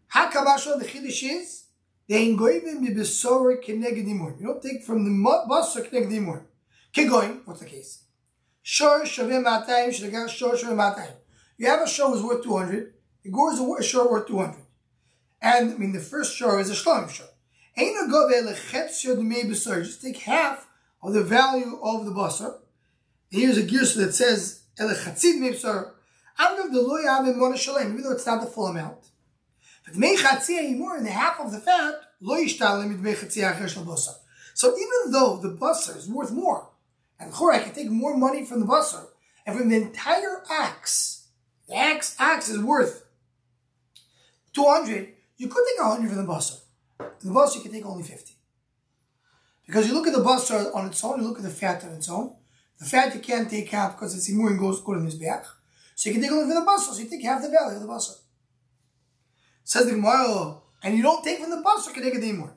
How 0.07 0.29
kabasha 0.29 0.79
the 0.79 0.85
chiddush 0.85 1.23
is, 1.23 1.63
they 2.07 2.15
ain't 2.17 2.39
goyim 2.39 2.81
mi 2.81 2.89
besor 2.89 3.63
keneged 3.63 4.05
imur. 4.07 4.39
You 4.39 4.47
don't 4.47 4.61
take 4.61 4.83
from 4.83 5.03
the 5.05 5.11
basar 5.11 5.89
keneged 5.89 6.11
imur. 6.11 6.43
What's 7.45 7.59
the 7.59 7.65
case? 7.65 8.03
Shor 8.63 9.03
shavim 9.03 9.45
matayim 9.45 9.89
shlegar 9.89 10.27
shor 10.27 10.55
shavim 10.55 10.75
matayim. 10.75 11.13
You 11.57 11.67
have 11.67 11.81
a 11.81 11.87
shor 11.87 12.15
is 12.15 12.23
worth 12.23 12.43
200. 12.43 12.93
The 13.23 13.29
gore 13.29 13.53
is 13.53 13.59
a 13.59 13.83
shor 13.83 14.11
worth 14.11 14.27
200. 14.27 14.55
And, 15.41 15.73
I 15.73 15.77
mean, 15.77 15.91
the 15.91 15.99
first 15.99 16.35
shor 16.35 16.59
is 16.59 16.69
a 16.69 16.73
shlom 16.73 17.09
shor. 17.09 17.27
Ain't 17.77 18.07
a 18.07 18.09
gove 18.09 18.31
lechetzio 18.31 19.15
d'mei 19.15 19.43
besor. 19.43 19.83
Just 19.83 20.01
take 20.01 20.17
half 20.17 20.67
of 21.03 21.13
the 21.13 21.23
value 21.23 21.79
of 21.81 22.05
the 22.05 22.11
basar. 22.11 22.55
Here's 23.29 23.57
a 23.57 23.63
gear 23.63 23.81
that 23.81 24.13
says 24.13 24.63
elechatzid 24.79 25.39
mei 25.39 25.51
besor. 25.51 25.91
Agav 26.39 26.71
the 26.71 27.05
avim 27.07 27.35
mona 27.35 27.57
shalem, 27.57 27.91
even 27.91 28.03
though 28.03 28.11
it's 28.11 28.25
not 28.25 28.41
the 28.41 28.47
full 28.47 28.67
amount. 28.67 29.09
But 29.85 29.95
mei 29.95 30.15
chatzia 30.15 30.75
more 30.77 30.97
in 30.97 31.03
the 31.03 31.11
half 31.11 31.39
of 31.39 31.51
the 31.51 31.59
fat, 31.59 31.95
lo 32.21 32.37
yishtalim 32.37 32.89
mit 32.89 32.99
mei 32.99 33.13
chatzia 33.13 33.53
acher 33.53 33.69
shal. 33.69 33.85
So 34.55 34.75
even 34.75 35.11
though 35.11 35.37
the 35.37 35.49
basar 35.49 35.95
is 35.95 36.09
worth 36.09 36.31
more, 36.31 36.69
and 37.19 37.31
chor, 37.31 37.53
I 37.53 37.59
can 37.59 37.73
take 37.73 37.89
more 37.89 38.17
money 38.17 38.45
from 38.45 38.61
the 38.61 38.65
basar, 38.65 39.05
and 39.45 39.57
from 39.57 39.69
the 39.69 39.75
entire 39.75 40.41
axe, 40.49 41.27
the 41.67 41.75
axe, 41.75 42.15
axe 42.19 42.49
is 42.49 42.59
worth 42.59 43.05
200, 44.53 45.13
you 45.37 45.47
could 45.47 45.63
take 45.67 45.85
100 45.85 46.09
from 46.09 46.17
the 46.17 46.33
basar. 46.33 46.61
The 46.97 47.29
basar 47.29 47.57
you 47.57 47.61
can 47.61 47.71
take 47.71 47.85
only 47.85 48.03
50. 48.03 48.33
Because 49.65 49.87
you 49.87 49.93
look 49.93 50.07
at 50.07 50.13
the 50.13 50.23
basar 50.23 50.73
on 50.75 50.87
its 50.87 51.03
own, 51.03 51.21
you 51.21 51.27
look 51.27 51.37
at 51.37 51.43
the 51.43 51.49
fat 51.49 51.83
on 51.83 51.91
its 51.91 52.09
own. 52.09 52.35
The 52.79 52.85
fat 52.85 53.13
you 53.13 53.19
can't 53.19 53.49
take 53.49 53.73
out 53.73 53.95
because 53.95 54.15
it's 54.15 54.31
imur 54.31 54.51
and 54.51 54.59
goes 54.59 54.81
to 54.81 54.93
his 55.01 55.15
back. 55.15 55.45
So 55.95 56.09
you 56.09 56.13
can 56.13 56.23
take 56.23 56.31
only 56.31 56.45
from 56.45 56.63
the 56.63 56.71
basar, 56.71 56.93
so 56.93 57.01
you 57.01 57.09
take 57.09 57.23
half 57.23 57.41
the 57.41 57.49
value 57.49 57.75
of 57.75 57.81
the 57.81 57.87
basar. 57.87 58.17
Says 59.65 59.85
the 59.85 59.91
Gemara, 59.91 60.57
and 60.81 60.95
you 60.95 61.03
don't 61.03 61.23
take 61.23 61.39
from 61.39 61.49
the 61.49 61.57
basar, 61.57 61.87
you 61.87 61.93
can 61.93 62.03
take 62.03 62.15
it 62.15 62.23
anymore. 62.23 62.55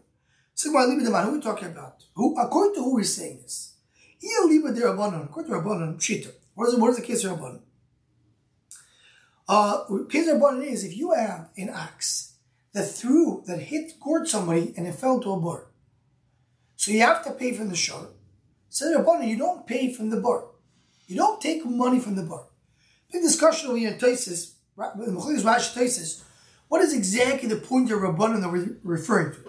So 0.54 0.70
the 0.70 0.78
who 0.78 1.14
are 1.14 1.32
we 1.32 1.40
talking 1.40 1.68
about? 1.68 2.04
Who, 2.14 2.38
according 2.38 2.74
to 2.74 2.84
who 2.84 2.94
we're 2.94 3.04
saying 3.04 3.40
this? 3.42 3.74
Here, 4.20 4.42
leave 4.44 4.64
it 4.64 4.76
there, 4.76 4.88
According 4.88 5.50
to 5.50 5.58
Rabbanon, 5.58 5.96
Shita. 5.98 6.30
What 6.54 6.68
is, 6.68 6.76
what 6.76 6.90
is 6.90 6.96
the 6.96 7.02
case 7.02 7.24
of 7.24 7.38
Rabbanon? 7.38 7.60
Uh, 9.48 9.84
case 10.08 10.28
of 10.28 10.40
Rabbanon 10.40 10.64
is 10.64 10.84
if 10.84 10.96
you 10.96 11.12
have 11.12 11.48
an 11.56 11.70
axe 11.70 12.34
that 12.72 12.84
threw, 12.84 13.42
that 13.46 13.58
hit, 13.58 13.98
gored 14.00 14.28
somebody, 14.28 14.72
and 14.76 14.86
it 14.86 14.94
fell 14.94 15.16
into 15.16 15.32
a 15.32 15.40
bar. 15.40 15.66
So 16.76 16.92
you 16.92 17.00
have 17.00 17.24
to 17.24 17.32
pay 17.32 17.52
from 17.52 17.68
the 17.68 17.76
shore. 17.76 18.08
Says 18.72 18.96
Rabbanon, 18.96 19.28
you 19.28 19.36
don't 19.36 19.66
pay 19.66 19.92
from 19.92 20.08
the 20.08 20.16
bar. 20.16 20.46
You 21.06 21.14
don't 21.14 21.42
take 21.42 21.62
money 21.66 22.00
from 22.00 22.16
the 22.16 22.22
bar. 22.22 22.46
Big 23.12 23.20
discussion 23.20 23.68
over 23.68 23.76
here 23.76 23.90
in 23.90 23.98
Tosis, 23.98 24.52
Rashi 24.78 25.74
Tosis, 25.74 26.22
what 26.68 26.80
is 26.80 26.94
exactly 26.94 27.50
the 27.50 27.56
point 27.56 27.90
of 27.90 27.98
Rabbanon 27.98 28.40
that 28.40 28.50
we're 28.50 28.78
referring 28.82 29.34
to? 29.34 29.40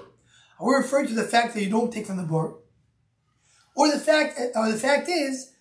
Are 0.59 0.67
we 0.67 0.75
referring 0.75 1.07
to 1.07 1.13
the 1.13 1.23
fact 1.23 1.53
that 1.53 1.63
you 1.63 1.69
don't 1.69 1.93
take 1.93 2.07
from 2.07 2.17
the 2.17 2.23
bar? 2.23 2.55
Or 3.77 3.89
the 3.89 3.97
fact, 3.97 4.37
or 4.55 4.69
the 4.69 4.77
fact 4.77 5.07
is, 5.07 5.53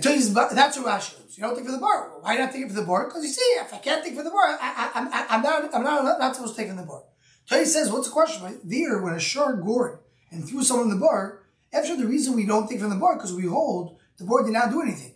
tell 0.00 0.14
you, 0.14 0.24
that's 0.32 0.78
what 0.78 0.86
Rashi 0.86 1.26
is. 1.26 1.36
You 1.36 1.42
don't 1.42 1.56
take 1.56 1.64
from 1.64 1.74
the 1.74 1.80
bar. 1.80 2.12
Why 2.20 2.36
not 2.36 2.52
take 2.52 2.62
it 2.62 2.68
from 2.68 2.76
the 2.76 2.86
bar? 2.86 3.08
Because 3.08 3.24
you 3.24 3.30
see, 3.30 3.40
if 3.58 3.74
I 3.74 3.78
can't 3.78 4.04
take 4.04 4.14
from 4.14 4.22
the 4.22 4.30
bar, 4.30 4.56
I, 4.60 5.08
am 5.30 5.42
not, 5.42 5.74
I'm 5.74 5.82
not, 5.82 6.20
not 6.20 6.36
supposed 6.36 6.54
to 6.54 6.60
take 6.60 6.68
from 6.68 6.76
the 6.76 6.84
bar. 6.84 7.02
Tony 7.50 7.64
says, 7.64 7.90
what's 7.90 8.06
the 8.06 8.12
question? 8.12 8.60
There, 8.62 9.02
when 9.02 9.14
a 9.14 9.18
shark 9.18 9.64
gored 9.64 9.98
and 10.30 10.48
threw 10.48 10.62
someone 10.62 10.92
in 10.92 10.94
the 10.94 11.04
bar, 11.04 11.41
after 11.72 11.96
the 11.96 12.06
reason 12.06 12.34
we 12.34 12.46
don't 12.46 12.68
take 12.68 12.80
from 12.80 12.90
the 12.90 12.96
bar, 12.96 13.16
because 13.16 13.32
we 13.32 13.46
hold, 13.46 13.98
the 14.18 14.24
bar 14.24 14.42
did 14.42 14.52
not 14.52 14.70
do 14.70 14.82
anything. 14.82 15.14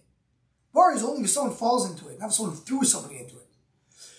Bar 0.72 0.94
is 0.94 1.02
only 1.02 1.22
if 1.22 1.30
someone 1.30 1.54
falls 1.54 1.90
into 1.90 2.08
it, 2.08 2.18
not 2.18 2.28
if 2.28 2.34
someone 2.34 2.56
threw 2.56 2.84
somebody 2.84 3.18
into 3.18 3.36
it. 3.36 3.46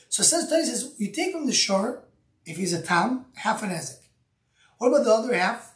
So 0.09 0.21
it 0.21 0.25
says, 0.25 0.49
Tony 0.49 0.65
says, 0.65 0.95
you 0.97 1.11
take 1.11 1.33
from 1.33 1.45
the 1.45 1.53
shore, 1.53 2.03
if 2.45 2.57
he's 2.57 2.73
a 2.73 2.81
tam, 2.81 3.25
half 3.35 3.61
an 3.63 3.69
ezek. 3.69 3.99
What 4.77 4.89
about 4.89 5.03
the 5.03 5.13
other 5.13 5.33
half? 5.33 5.75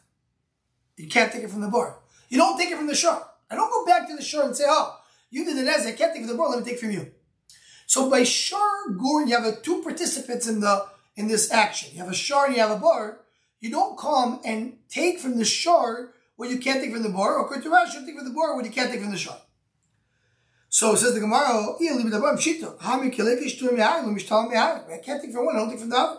You 0.97 1.07
can't 1.07 1.31
take 1.31 1.43
it 1.43 1.49
from 1.49 1.61
the 1.61 1.67
bar. 1.67 1.99
You 2.29 2.37
don't 2.37 2.57
take 2.57 2.71
it 2.71 2.77
from 2.77 2.87
the 2.87 2.95
shore. 2.95 3.27
I 3.49 3.55
don't 3.55 3.71
go 3.71 3.85
back 3.85 4.07
to 4.07 4.15
the 4.15 4.23
shore 4.23 4.43
and 4.43 4.55
say, 4.55 4.65
oh, 4.67 4.97
you 5.29 5.45
did 5.45 5.57
the 5.57 5.69
ezek, 5.69 5.87
I 5.87 5.91
can't 5.93 6.13
take 6.13 6.23
from 6.23 6.31
the 6.31 6.35
bar, 6.35 6.49
let 6.49 6.59
me 6.59 6.71
take 6.71 6.79
from 6.79 6.91
you. 6.91 7.11
So 7.87 8.09
by 8.09 8.23
shore, 8.23 8.91
Gordon, 8.97 9.27
you 9.27 9.35
have 9.35 9.45
a, 9.45 9.59
two 9.59 9.81
participants 9.83 10.47
in 10.47 10.61
the 10.61 10.85
in 11.17 11.27
this 11.27 11.51
action. 11.51 11.89
You 11.93 11.99
have 11.99 12.11
a 12.11 12.15
shore 12.15 12.49
you 12.49 12.59
have 12.59 12.71
a 12.71 12.77
bar. 12.77 13.19
You 13.59 13.69
don't 13.69 13.97
come 13.99 14.39
and 14.45 14.77
take 14.89 15.19
from 15.19 15.37
the 15.37 15.45
shore 15.45 16.13
what 16.41 16.49
you 16.49 16.57
can't 16.57 16.81
take 16.81 16.91
from 16.91 17.03
the 17.03 17.09
bar, 17.09 17.37
or 17.37 17.47
Rashi, 17.47 17.99
you 17.99 18.05
take 18.07 18.15
from 18.15 18.25
the 18.25 18.33
bar 18.33 18.55
what 18.55 18.65
you 18.65 18.71
can't 18.71 18.89
take 18.91 18.99
from 18.99 19.11
the 19.11 19.17
shore. 19.17 19.37
So 20.69 20.95
says 20.95 21.13
the 21.13 21.19
Gemara, 21.19 21.75
I 21.77 21.77
can't 25.05 25.21
take 25.21 25.31
from 25.31 25.45
one, 25.45 25.55
I 25.55 25.59
don't 25.59 25.69
take 25.69 25.79
from 25.81 25.89
the 25.89 25.97
other. 25.97 26.17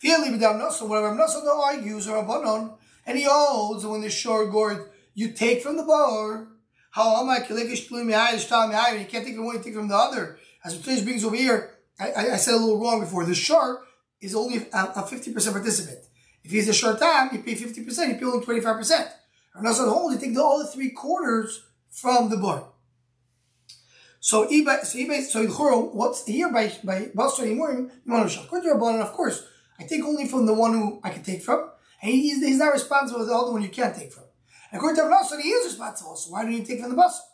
So 0.00 0.86
when 0.86 1.02
Rav 1.02 1.14
Nosson 1.18 1.46
argues 1.46 2.08
or 2.08 2.24
Rabbanon, 2.24 2.78
and 3.04 3.18
he 3.18 3.24
holds 3.24 3.84
when 3.84 4.00
the 4.00 4.08
shore 4.08 4.46
gourd, 4.46 4.88
you 5.12 5.32
take 5.32 5.60
from 5.62 5.76
the 5.76 5.82
bar, 5.82 6.48
how 6.92 7.20
am 7.20 7.28
I 7.28 7.40
you 7.40 9.04
can't 9.04 9.26
take 9.26 9.34
from 9.34 9.44
one, 9.44 9.56
you 9.56 9.62
take 9.62 9.74
from 9.74 9.88
the 9.88 9.94
other. 9.94 10.38
As 10.64 10.80
the 10.80 11.02
brings 11.02 11.22
over 11.22 11.36
here, 11.36 11.74
I, 12.00 12.12
I, 12.12 12.32
I, 12.32 12.36
said 12.36 12.54
a 12.54 12.56
little 12.56 12.80
wrong 12.80 13.00
before. 13.00 13.26
The 13.26 13.34
shore 13.34 13.82
is 14.22 14.34
only 14.34 14.56
a, 14.72 14.84
a 14.96 15.02
50% 15.02 15.52
participant. 15.52 16.07
If 16.48 16.52
he's 16.52 16.68
a 16.70 16.72
short 16.72 16.98
time, 16.98 17.28
you 17.30 17.42
pay 17.42 17.54
50%, 17.54 17.76
you 17.76 18.14
pay 18.14 18.24
only 18.24 18.46
25%. 18.46 18.64
Rav 18.64 19.64
Nosson 19.64 19.92
holds, 19.92 20.14
you 20.14 20.18
take 20.18 20.34
the, 20.34 20.42
other 20.42 20.64
three 20.64 20.92
quarters 20.92 21.62
from 21.90 22.30
the 22.30 22.38
bar. 22.38 22.70
So 24.18 24.48
eBay, 24.48 24.82
so 25.24 25.46
so 25.46 25.78
what's 25.92 26.24
here 26.24 26.50
by 26.50 26.72
by 26.82 27.10
Basra 27.14 27.44
to 27.44 27.54
Rabbanan, 27.54 29.02
of 29.02 29.12
course, 29.12 29.44
I 29.78 29.82
take 29.82 30.02
only 30.02 30.26
from 30.26 30.46
the 30.46 30.54
one 30.54 30.72
who 30.72 31.00
I 31.04 31.10
can 31.10 31.22
take 31.22 31.42
from, 31.42 31.68
and 32.00 32.12
he's, 32.12 32.42
he's 32.42 32.56
not 32.56 32.72
responsible 32.72 33.20
for 33.20 33.26
the 33.26 33.34
other 33.34 33.52
one 33.52 33.60
you 33.60 33.68
can't 33.68 33.94
take 33.94 34.10
from. 34.10 34.24
And 34.72 34.78
according 34.78 34.96
to 34.96 35.02
Rabbanan, 35.02 35.42
he 35.42 35.50
is 35.50 35.66
responsible. 35.66 36.16
So 36.16 36.30
why 36.30 36.44
don't 36.44 36.52
you 36.52 36.64
take 36.64 36.80
from 36.80 36.88
the 36.88 36.96
Basra? 36.96 37.24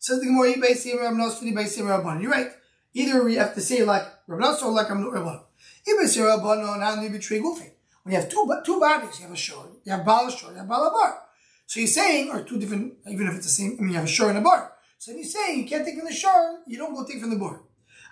Says 0.00 0.20
the 0.20 0.26
Gemara, 0.26 0.52
eBay 0.52 0.74
Sim 0.74 0.98
Rabbanan, 0.98 1.30
eBay 1.40 1.66
Sim 1.66 1.86
Rabbanan. 1.86 2.20
You're 2.20 2.30
right. 2.30 2.50
Either 2.92 3.24
we 3.24 3.36
have 3.36 3.54
to 3.54 3.62
say 3.62 3.84
like 3.84 4.04
Rabbanan 4.28 4.62
or 4.62 4.72
like 4.72 4.88
Rabbanan. 4.88 5.44
EBay 5.88 6.08
Sim 6.08 6.24
Rabbanan, 6.24 6.82
how 6.82 6.96
do 6.96 7.02
you 7.04 7.08
betray 7.08 7.40
Gufi? 7.40 7.70
When 8.04 8.14
you 8.14 8.20
have 8.20 8.28
two 8.28 8.46
two 8.64 8.78
bodies, 8.78 9.18
you 9.18 9.24
have 9.24 9.32
a 9.32 9.36
shore, 9.36 9.66
you 9.82 9.90
have 9.90 10.04
Bala 10.04 10.30
shore, 10.30 10.52
you 10.52 10.58
have 10.58 10.68
Bala 10.68 10.90
bar. 10.90 11.20
So 11.66 11.80
he's 11.80 11.94
saying, 11.94 12.30
or 12.30 12.42
two 12.42 12.58
different, 12.58 12.94
even 13.10 13.26
if 13.28 13.36
it's 13.36 13.46
the 13.46 13.52
same, 13.52 13.76
I 13.78 13.82
mean, 13.82 13.92
you 13.92 13.96
have 13.96 14.04
a 14.04 14.08
shore 14.08 14.28
and 14.28 14.38
a 14.38 14.42
bar. 14.42 14.72
So 14.98 15.12
if 15.12 15.16
you 15.16 15.24
say 15.24 15.56
you 15.56 15.64
can't 15.64 15.86
take 15.86 15.96
from 15.96 16.04
the 16.04 16.12
shore, 16.12 16.60
you 16.66 16.76
don't 16.76 16.94
go 16.94 17.06
take 17.06 17.20
from 17.20 17.30
the 17.30 17.36
bar. 17.36 17.62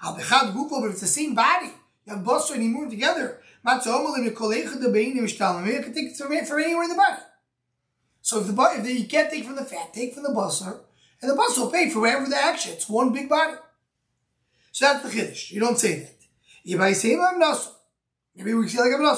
Al 0.02 0.16
bechad 0.16 0.54
gufo, 0.54 0.80
but 0.80 0.90
it's 0.90 1.02
the 1.02 1.06
same 1.06 1.34
body. 1.34 1.70
You 2.06 2.14
have 2.14 2.24
basar 2.24 2.54
and 2.54 2.62
imur 2.64 2.88
together. 2.88 3.40
Matzah 3.66 4.16
you 4.16 5.82
can 5.82 5.94
take 5.94 6.16
from, 6.16 6.46
from 6.46 6.58
anywhere 6.58 6.84
in 6.84 6.88
the 6.88 6.96
body. 6.96 7.22
So 8.22 8.40
if 8.40 8.46
the 8.46 8.52
body, 8.54 8.80
if 8.80 8.98
you 8.98 9.06
can't 9.06 9.30
take 9.30 9.44
from 9.44 9.56
the 9.56 9.64
fat, 9.64 9.92
take 9.92 10.14
from 10.14 10.22
the 10.22 10.30
basar, 10.30 10.80
and 11.20 11.30
the 11.30 11.34
basar 11.34 11.58
will 11.58 11.70
pay 11.70 11.90
for 11.90 12.00
whatever 12.00 12.28
the 12.28 12.36
action. 12.36 12.72
It's 12.72 12.88
one 12.88 13.12
big 13.12 13.28
body. 13.28 13.58
So 14.72 14.86
that's 14.86 15.02
the 15.02 15.10
chiddush. 15.10 15.50
You 15.50 15.60
don't 15.60 15.78
say 15.78 16.00
that. 16.00 16.16
If 16.64 16.80
I 16.80 16.92
say 16.92 17.14
I'm 17.14 17.38
maybe 18.34 18.54
we 18.54 18.68
say 18.68 18.78
like 18.78 18.98
I'm. 18.98 19.16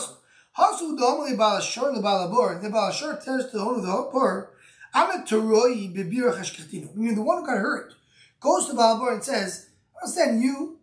Hasu 0.58 0.96
domali 0.96 1.36
balashor 1.36 1.94
lebalabor. 1.96 2.62
The 2.62 2.68
balashor 2.68 3.22
to 3.24 3.48
the 3.52 3.58
owner 3.58 3.78
of 3.78 3.82
the 3.82 4.10
bor, 4.12 4.50
I'm 4.92 5.10
a 5.10 5.24
teroi 5.24 5.92
bebira 5.94 6.34
chashkatino. 6.36 6.94
Meaning 6.94 7.16
the 7.16 7.22
one 7.22 7.38
who 7.38 7.46
got 7.46 7.58
hurt 7.58 7.94
goes 8.40 8.66
to 8.66 8.74
balabor 8.74 9.12
and 9.12 9.24
says, 9.24 9.70
I 9.96 10.04
understand 10.04 10.42
you, 10.42 10.78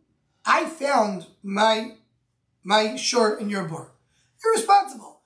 I 0.46 0.66
found 0.66 1.28
my 1.44 1.96
my 2.63 2.96
short 2.96 3.40
in 3.40 3.50
your 3.50 3.63
bar. 3.63 3.92
You're 4.44 4.54
responsible. 4.54 5.22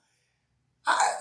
I, 0.86 1.14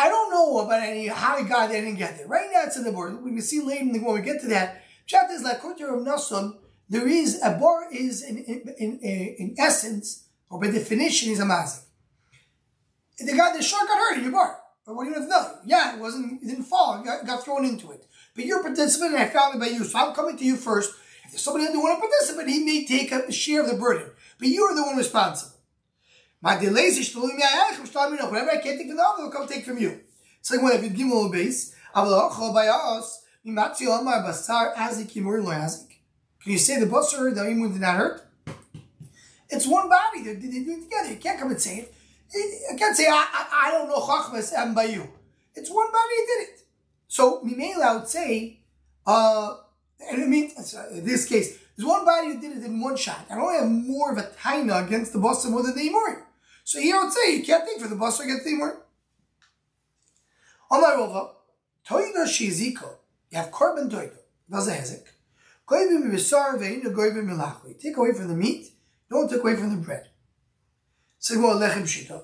I, 0.00 0.08
don't 0.08 0.32
know 0.32 0.58
about 0.58 0.82
any 0.82 1.06
how 1.06 1.38
he 1.38 1.44
got 1.44 1.68
there 1.68 1.80
didn't 1.80 1.98
get 1.98 2.18
there. 2.18 2.26
Right 2.26 2.48
now 2.52 2.64
it's 2.64 2.76
in 2.76 2.82
the 2.82 2.90
board. 2.90 3.22
We 3.22 3.30
can 3.30 3.40
see 3.40 3.60
later 3.60 3.84
when 3.84 4.14
we 4.14 4.20
get 4.20 4.40
to 4.40 4.48
that. 4.48 4.82
Chat 5.06 5.30
is 5.30 5.42
like 5.42 5.58
according 5.58 5.86
of 5.86 6.00
Nosson, 6.00 6.56
there 6.88 7.06
is 7.06 7.40
a 7.42 7.52
bar 7.52 7.84
is 7.92 8.24
in 8.24 8.38
in, 8.38 8.74
in, 8.78 8.98
in 9.38 9.54
essence 9.58 10.24
or 10.50 10.60
by 10.60 10.70
definition 10.70 11.30
is 11.30 11.38
a 11.38 11.44
mazik. 11.44 11.82
The 13.18 13.36
guy 13.36 13.56
the 13.56 13.62
shark 13.62 13.88
got 13.88 13.98
hurt 13.98 14.18
in 14.18 14.24
your 14.24 14.32
bar. 14.32 14.60
But 14.84 14.94
what 14.94 15.04
do 15.04 15.10
you 15.10 15.14
have 15.14 15.24
to 15.24 15.28
know? 15.28 15.58
Yeah, 15.64 15.94
it 15.96 16.00
wasn't 16.00 16.42
it 16.42 16.46
didn't 16.46 16.64
fall, 16.64 17.00
it 17.00 17.04
got, 17.04 17.26
got 17.26 17.44
thrown 17.44 17.64
into 17.64 17.90
it. 17.90 18.06
But 18.34 18.44
you're 18.44 18.60
a 18.60 18.62
participant 18.62 19.14
and 19.14 19.22
I 19.22 19.28
found 19.28 19.54
it 19.54 19.58
by 19.58 19.66
you. 19.66 19.84
So 19.84 19.98
I'm 19.98 20.14
coming 20.14 20.36
to 20.36 20.44
you 20.44 20.56
first. 20.56 20.94
If 21.24 21.32
there's 21.32 21.42
somebody 21.42 21.66
who 21.72 21.82
want 21.82 21.96
to 21.96 22.08
participate, 22.08 22.48
he 22.48 22.64
may 22.64 22.84
take 22.84 23.10
a 23.10 23.32
share 23.32 23.62
of 23.62 23.68
the 23.68 23.76
burden. 23.76 24.10
But 24.38 24.48
you 24.48 24.62
are 24.64 24.74
the 24.74 24.82
one 24.82 24.96
responsible. 24.96 25.56
My 26.40 26.56
delays 26.56 26.98
is 26.98 27.12
telling 27.12 27.34
me 27.34 27.42
I 27.42 27.74
am 27.74 27.86
telling 27.86 28.12
me 28.12 28.18
no. 28.18 28.28
Whatever 28.28 28.50
I 28.50 28.58
can't 28.58 28.78
take 28.78 28.86
from 28.88 28.96
the 28.96 29.02
other, 29.02 29.24
will 29.24 29.30
come 29.30 29.48
take 29.48 29.64
from 29.64 29.78
you. 29.78 30.00
Like 30.50 30.62
when 30.62 30.84
you 30.84 30.90
give 30.90 31.08
them 31.08 31.26
a 31.26 31.28
base, 31.28 31.74
oh, 31.94 32.52
by 32.52 32.68
us, 32.68 33.24
can 33.42 33.56
you 36.52 36.58
say 36.58 36.78
the 36.78 36.86
basar 36.86 37.34
the 37.34 37.40
imun 37.40 37.72
did 37.72 37.80
not 37.80 37.96
hurt? 37.96 38.28
It's 39.48 39.66
one 39.66 39.88
body. 39.88 40.22
They're, 40.22 40.34
they're 40.34 40.80
together. 40.80 41.10
You 41.10 41.16
can't 41.16 41.38
come 41.40 41.50
and 41.50 41.60
say 41.60 41.78
it. 41.78 41.94
I 42.34 42.76
can't 42.76 42.96
say, 42.96 43.06
I, 43.06 43.26
I, 43.32 43.68
I 43.68 43.70
don't 43.70 43.88
know 43.88 44.00
Chachmas 44.00 44.52
and 44.56 44.74
by 44.74 44.84
you. 44.84 45.08
It's 45.54 45.70
one 45.70 45.90
body 45.90 46.14
did 46.26 46.48
it. 46.48 46.60
So, 47.08 47.40
Mimela, 47.42 47.82
I 47.82 47.96
would 47.96 48.08
say, 48.08 48.60
uh, 49.06 49.56
and 50.10 50.22
I 50.22 50.26
mean, 50.26 50.50
in 50.92 51.04
this 51.04 51.26
case, 51.26 51.58
there's 51.76 51.86
one 51.86 52.04
body 52.04 52.28
who 52.28 52.40
did 52.40 52.58
it 52.58 52.64
in 52.64 52.80
one 52.80 52.96
shot. 52.96 53.26
I 53.30 53.36
don't 53.36 53.54
have 53.54 53.70
more 53.70 54.12
of 54.12 54.18
a 54.18 54.30
taina 54.42 54.86
against 54.86 55.12
the 55.12 55.18
boss 55.18 55.46
more 55.46 55.62
than 55.62 55.74
the 55.74 55.88
Imorim. 55.88 56.22
So 56.64 56.80
I 56.80 57.04
would 57.04 57.12
say, 57.12 57.36
you 57.36 57.44
can't 57.44 57.64
think 57.64 57.80
for 57.80 57.88
the 57.88 57.96
boss 57.96 58.18
against 58.20 58.44
the 58.44 58.52
on 60.68 60.82
Omar 60.82 60.96
Rova, 60.96 61.30
Toido 61.88 62.24
Shiziko, 62.24 62.96
you 63.30 63.38
have 63.38 63.50
korban 63.50 63.88
Toido, 63.88 64.16
was 64.48 64.66
a 64.66 64.72
hezek. 64.72 65.04
Goyim 65.66 66.10
b'sar 66.10 66.58
ve'inu 66.58 66.92
milachli. 66.92 67.80
Take 67.80 67.96
away 67.96 68.12
from 68.12 68.28
the 68.28 68.34
meat, 68.34 68.72
don't 69.08 69.30
take 69.30 69.40
away 69.40 69.54
from 69.54 69.70
the 69.70 69.76
bread. 69.76 70.08
Say 71.26 71.34
more 71.34 71.54
lechem 71.54 71.82
shita. 71.82 72.22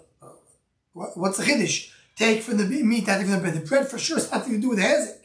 What's 0.92 1.36
the 1.36 1.42
chiddush? 1.42 1.90
Take 2.14 2.40
from 2.42 2.58
the 2.58 2.64
meat, 2.66 3.04
not 3.04 3.16
take 3.18 3.26
from 3.26 3.34
the 3.34 3.40
bread. 3.40 3.54
The 3.54 3.66
bread 3.66 3.88
for 3.88 3.98
sure 3.98 4.16
has 4.16 4.30
nothing 4.30 4.52
to 4.52 4.60
do 4.60 4.68
with 4.68 4.78
the 4.78 4.84
hezek. 4.84 5.18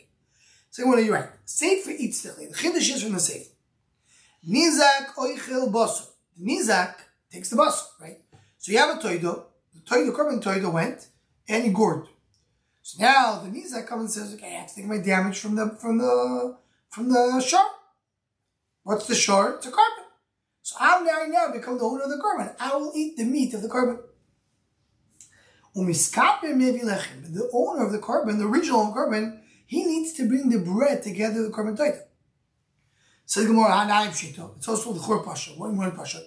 Say 0.72 0.82
what 0.84 0.98
are 0.98 1.04
you 1.04 1.14
right? 1.14 1.30
Sefer 1.46 1.92
eats 1.92 2.24
the 2.24 2.30
The 2.30 2.56
chiddush 2.56 2.96
is 2.96 3.04
from 3.04 3.12
the 3.12 3.20
sefer. 3.20 3.52
Nizak 4.50 5.14
oichel 5.20 5.72
bosu. 5.72 6.08
Nizak 6.42 6.96
takes 7.32 7.52
the 7.52 7.56
bosu, 7.56 7.84
right? 8.02 8.18
So 8.58 8.72
you 8.72 8.80
have 8.80 8.98
a 8.98 9.00
toido. 9.00 9.44
The 9.76 9.82
toido, 9.82 10.12
korban 10.12 10.42
toido 10.42 10.74
went 10.74 11.10
and 11.48 11.64
he 11.64 11.70
gored. 11.70 12.08
So 12.82 13.00
now 13.00 13.44
the 13.44 13.50
nizak 13.50 13.86
comes 13.86 14.18
and 14.18 14.26
says, 14.26 14.34
okay, 14.34 14.56
I 14.56 14.62
have 14.62 14.70
to 14.70 14.76
take 14.76 14.86
my 14.86 14.98
damage 14.98 15.38
from 15.38 15.56
the 15.56 15.78
from 15.80 16.00
the 16.00 16.58
from 16.90 17.10
the 17.10 17.40
shore. 17.42 17.70
What's 18.82 19.06
the 19.06 19.14
shore? 19.14 19.58
It's 19.58 19.68
a 19.68 19.72
korban. 19.72 20.07
So 20.68 20.76
I'm 20.82 21.06
now 21.06 21.24
now 21.30 21.54
become 21.54 21.78
the 21.78 21.86
owner 21.86 22.04
of 22.04 22.10
the 22.10 22.18
korban. 22.18 22.54
I 22.60 22.76
will 22.76 22.92
eat 22.94 23.16
the 23.16 23.24
meat 23.24 23.54
of 23.54 23.62
the 23.62 23.70
korban. 23.70 24.00
The 25.74 27.50
owner 27.54 27.86
of 27.86 27.94
the 27.94 28.00
korban, 28.00 28.38
the 28.38 28.48
original 28.48 28.94
korban, 28.94 29.40
he 29.66 29.86
needs 29.86 30.12
to 30.16 30.28
bring 30.28 30.50
the 30.50 30.60
bread 30.60 31.04
together 31.04 31.44
with 31.44 31.52
the 31.52 31.58
korban 31.58 31.78
toido. 31.78 32.02
Says 33.26 33.48
Gemara, 33.48 33.70
Hanayim 33.70 34.10
Shito. 34.10 34.58
It's 34.58 34.68
also 34.68 34.92
the 34.92 35.00
Chor 35.00 35.24
Pasha, 35.24 35.52
one 35.52 35.74
more 35.74 35.90
Pasha. 35.92 36.22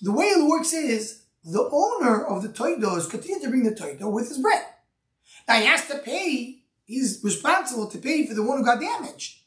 The 0.00 0.12
way 0.12 0.24
it 0.24 0.48
works 0.48 0.72
is 0.72 1.24
the 1.44 1.68
owner 1.70 2.24
of 2.24 2.42
the 2.42 2.48
Toido 2.48 2.96
is 2.96 3.08
continuing 3.08 3.42
to 3.42 3.50
bring 3.50 3.64
the 3.64 3.74
Toido 3.74 4.08
with 4.08 4.28
his 4.28 4.38
bread. 4.38 4.64
Now 5.46 5.56
he 5.56 5.66
has 5.66 5.86
to 5.88 5.98
pay, 5.98 6.62
he's 6.86 7.20
responsible 7.22 7.90
to 7.90 7.98
pay 7.98 8.26
for 8.26 8.32
the 8.32 8.42
one 8.42 8.56
who 8.56 8.64
got 8.64 8.80
damaged. 8.80 9.39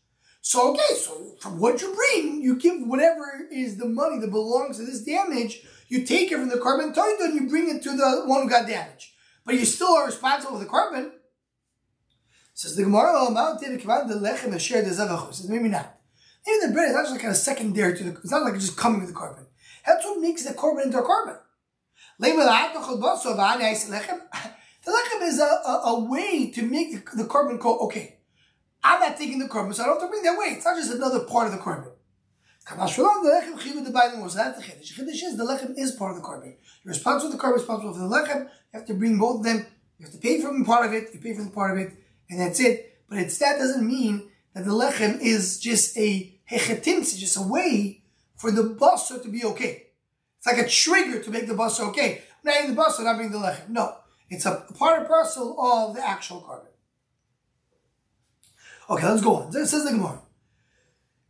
So, 0.46 0.72
okay, 0.72 0.96
so 0.98 1.38
from 1.40 1.58
what 1.58 1.82
you 1.82 1.96
bring, 1.96 2.42
you 2.42 2.58
give 2.58 2.86
whatever 2.86 3.48
is 3.50 3.78
the 3.78 3.88
money 3.88 4.20
that 4.20 4.30
belongs 4.30 4.78
to 4.78 4.86
this 4.86 5.02
damage, 5.02 5.62
you 5.88 6.06
take 6.06 6.34
it 6.34 6.36
from 6.36 6.50
the 6.50 6.58
Toido 6.58 7.24
and 7.24 7.36
you 7.36 7.48
bring 7.50 7.74
it 7.74 7.82
to 7.84 7.96
the 7.96 8.24
one 8.26 8.44
who 8.44 8.50
got 8.50 8.68
damaged. 8.68 9.12
But 9.46 9.56
you 9.56 9.64
still 9.64 9.94
are 9.94 10.06
responsible 10.06 10.58
for 10.58 10.64
the 10.66 10.70
korban. 10.70 11.12
Says 12.54 12.76
the 12.76 12.84
Gemara, 12.84 13.14
says 15.32 15.50
maybe 15.50 15.70
not. 15.70 15.96
Even 16.46 16.70
the 16.70 16.74
bread 16.74 16.90
is 16.90 16.96
actually 16.98 17.20
kind 17.20 17.32
of 17.32 17.38
secondary 17.38 17.98
to 17.98 18.04
the, 18.04 18.10
it's 18.10 18.32
not 18.32 18.44
like 18.44 18.56
it's 18.56 18.66
just 18.66 18.78
coming 18.78 19.00
with 19.00 19.14
the 19.14 19.16
korban. 19.16 19.46
That's 19.88 20.04
what 20.04 20.20
makes 20.20 20.44
the 20.44 20.54
korban 20.54 20.88
into 20.88 21.00
a 21.00 21.04
korban. 21.04 21.38
The 24.86 24.92
lechem 24.92 25.26
is 25.26 25.40
a, 25.40 25.46
a, 25.46 25.82
a, 25.86 26.10
way 26.10 26.52
to 26.52 26.62
make 26.62 26.92
the, 26.92 27.02
the 27.16 27.24
korban 27.24 27.58
go, 27.58 27.78
okay, 27.86 28.18
I'm 28.84 29.00
not 29.00 29.18
taking 29.18 29.40
the 29.40 29.46
korban, 29.46 29.74
so 29.74 29.84
I 29.84 29.86
don't 29.88 30.00
have 30.00 30.10
to 30.10 30.12
bring 30.12 30.24
that 30.24 30.38
weight. 30.38 30.58
It's 30.58 30.66
not 30.66 30.76
just 30.76 30.92
another 30.92 31.22
part 31.22 31.48
of 31.48 31.54
the 31.54 31.60
korban. 31.60 31.92
The 32.66 32.76
lechem 32.76 34.24
was 34.24 34.36
that 34.36 34.56
the 34.58 34.64
chiddush. 34.64 34.96
The 34.96 35.04
chiddush 35.04 35.24
is 35.24 35.38
the 35.38 35.44
lechem 35.44 35.74
is 35.78 35.92
part 35.92 36.16
of 36.16 36.22
the 36.22 36.28
korban. 36.28 36.56
You're 36.84 36.94
responsible 36.94 37.32
for 37.32 37.38
the 37.38 37.44
korban, 37.44 37.54
responsible 37.56 37.94
for 37.94 38.00
the 38.00 38.06
lechem. 38.06 38.44
You 38.44 38.80
have 38.80 38.86
to 38.88 38.94
bring 38.94 39.18
both 39.18 39.40
of 39.40 39.44
them. 39.46 39.66
You 40.00 40.06
have 40.06 40.14
to 40.14 40.20
pay 40.20 40.42
for 40.42 40.58
the 40.58 40.64
part 40.66 40.86
of 40.86 40.94
it. 40.94 41.14
You 41.14 41.20
pay 41.20 41.34
for 41.34 41.44
the 41.44 41.50
part 41.50 41.72
of 41.72 41.78
it, 41.78 41.94
and 42.30 42.40
that's 42.40 42.60
it. 42.60 43.00
But 43.10 43.20
it's 43.20 43.38
that 43.40 43.58
doesn't 43.58 43.86
mean 43.86 44.30
that 44.54 44.66
the 44.66 44.72
lechem 44.72 45.20
is 45.22 45.60
just 45.60 45.98
a 45.98 46.34
hechetimtz, 46.50 47.18
just 47.18 47.38
a 47.38 47.42
way 47.42 48.02
for 48.36 48.52
the 48.52 48.64
basar 48.64 49.22
to 49.22 49.30
be 49.30 49.44
okay. 49.46 49.88
It's 50.38 50.48
like 50.48 50.58
a 50.58 50.68
trigger 50.68 51.22
to 51.24 51.32
make 51.32 51.48
the 51.48 51.54
basar 51.54 51.88
okay. 51.90 52.24
I'm 52.44 52.52
not 52.52 52.56
eating 52.64 52.76
the 52.76 52.82
basar, 52.82 53.04
not 53.04 53.16
bringing 53.16 53.32
the 53.32 53.40
lechem. 53.40 53.70
No, 53.70 53.96
it's 54.30 54.46
a 54.46 54.66
part 54.78 55.00
and 55.00 55.08
parcel 55.08 55.56
of 55.60 55.96
the 55.96 56.06
actual 56.06 56.42
korban. 56.42 56.73
Okay, 58.90 59.08
let's 59.08 59.22
go 59.22 59.36
on. 59.38 59.52
This 59.52 59.72
says 59.72 59.86
the 59.86 59.92
Gemara. 59.92 60.22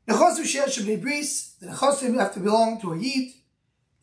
Nechosu 0.08 0.44
shel 0.46 0.68
shabnei 0.68 1.02
bris. 1.02 1.56
The 1.62 1.68
nechosim 1.68 2.20
have 2.20 2.34
to 2.34 2.40
belong 2.40 2.82
to 2.82 2.94
a 2.94 2.98
yid. 2.98 3.34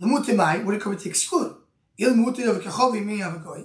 Lemutimai, 0.00 0.64
what 0.64 0.74
it 0.74 0.80
covered 0.80 1.00
to 1.00 1.08
exclude. 1.08 1.56
Il 1.98 2.14
mutin 2.14 2.48
of 2.48 2.56
a 2.56 3.26
of 3.26 3.34
a 3.34 3.38
goy. 3.38 3.64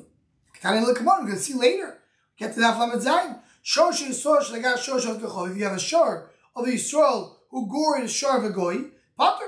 Ketani 0.60 0.84
lekamon, 0.84 1.20
we're 1.20 1.26
going 1.28 1.32
to 1.34 1.38
see 1.38 1.54
later. 1.54 2.00
Get 2.38 2.54
to 2.54 2.60
that 2.60 2.80
lamed 2.80 3.02
zayin. 3.02 3.40
Shosh 3.64 4.04
yisosh 4.04 4.52
legar 4.52 4.76
shosh 4.76 5.10
of 5.10 5.22
kechovi. 5.22 5.52
If 5.52 5.58
you 5.58 5.64
have 5.64 5.78
a 5.78 5.80
shor 5.80 6.32
of 6.56 6.66
Yisrael 6.66 7.36
who 7.50 7.70
gore 7.70 8.00
in 8.00 8.08
Shar 8.08 8.42
Vagoy, 8.42 8.90
Potter. 9.18 9.46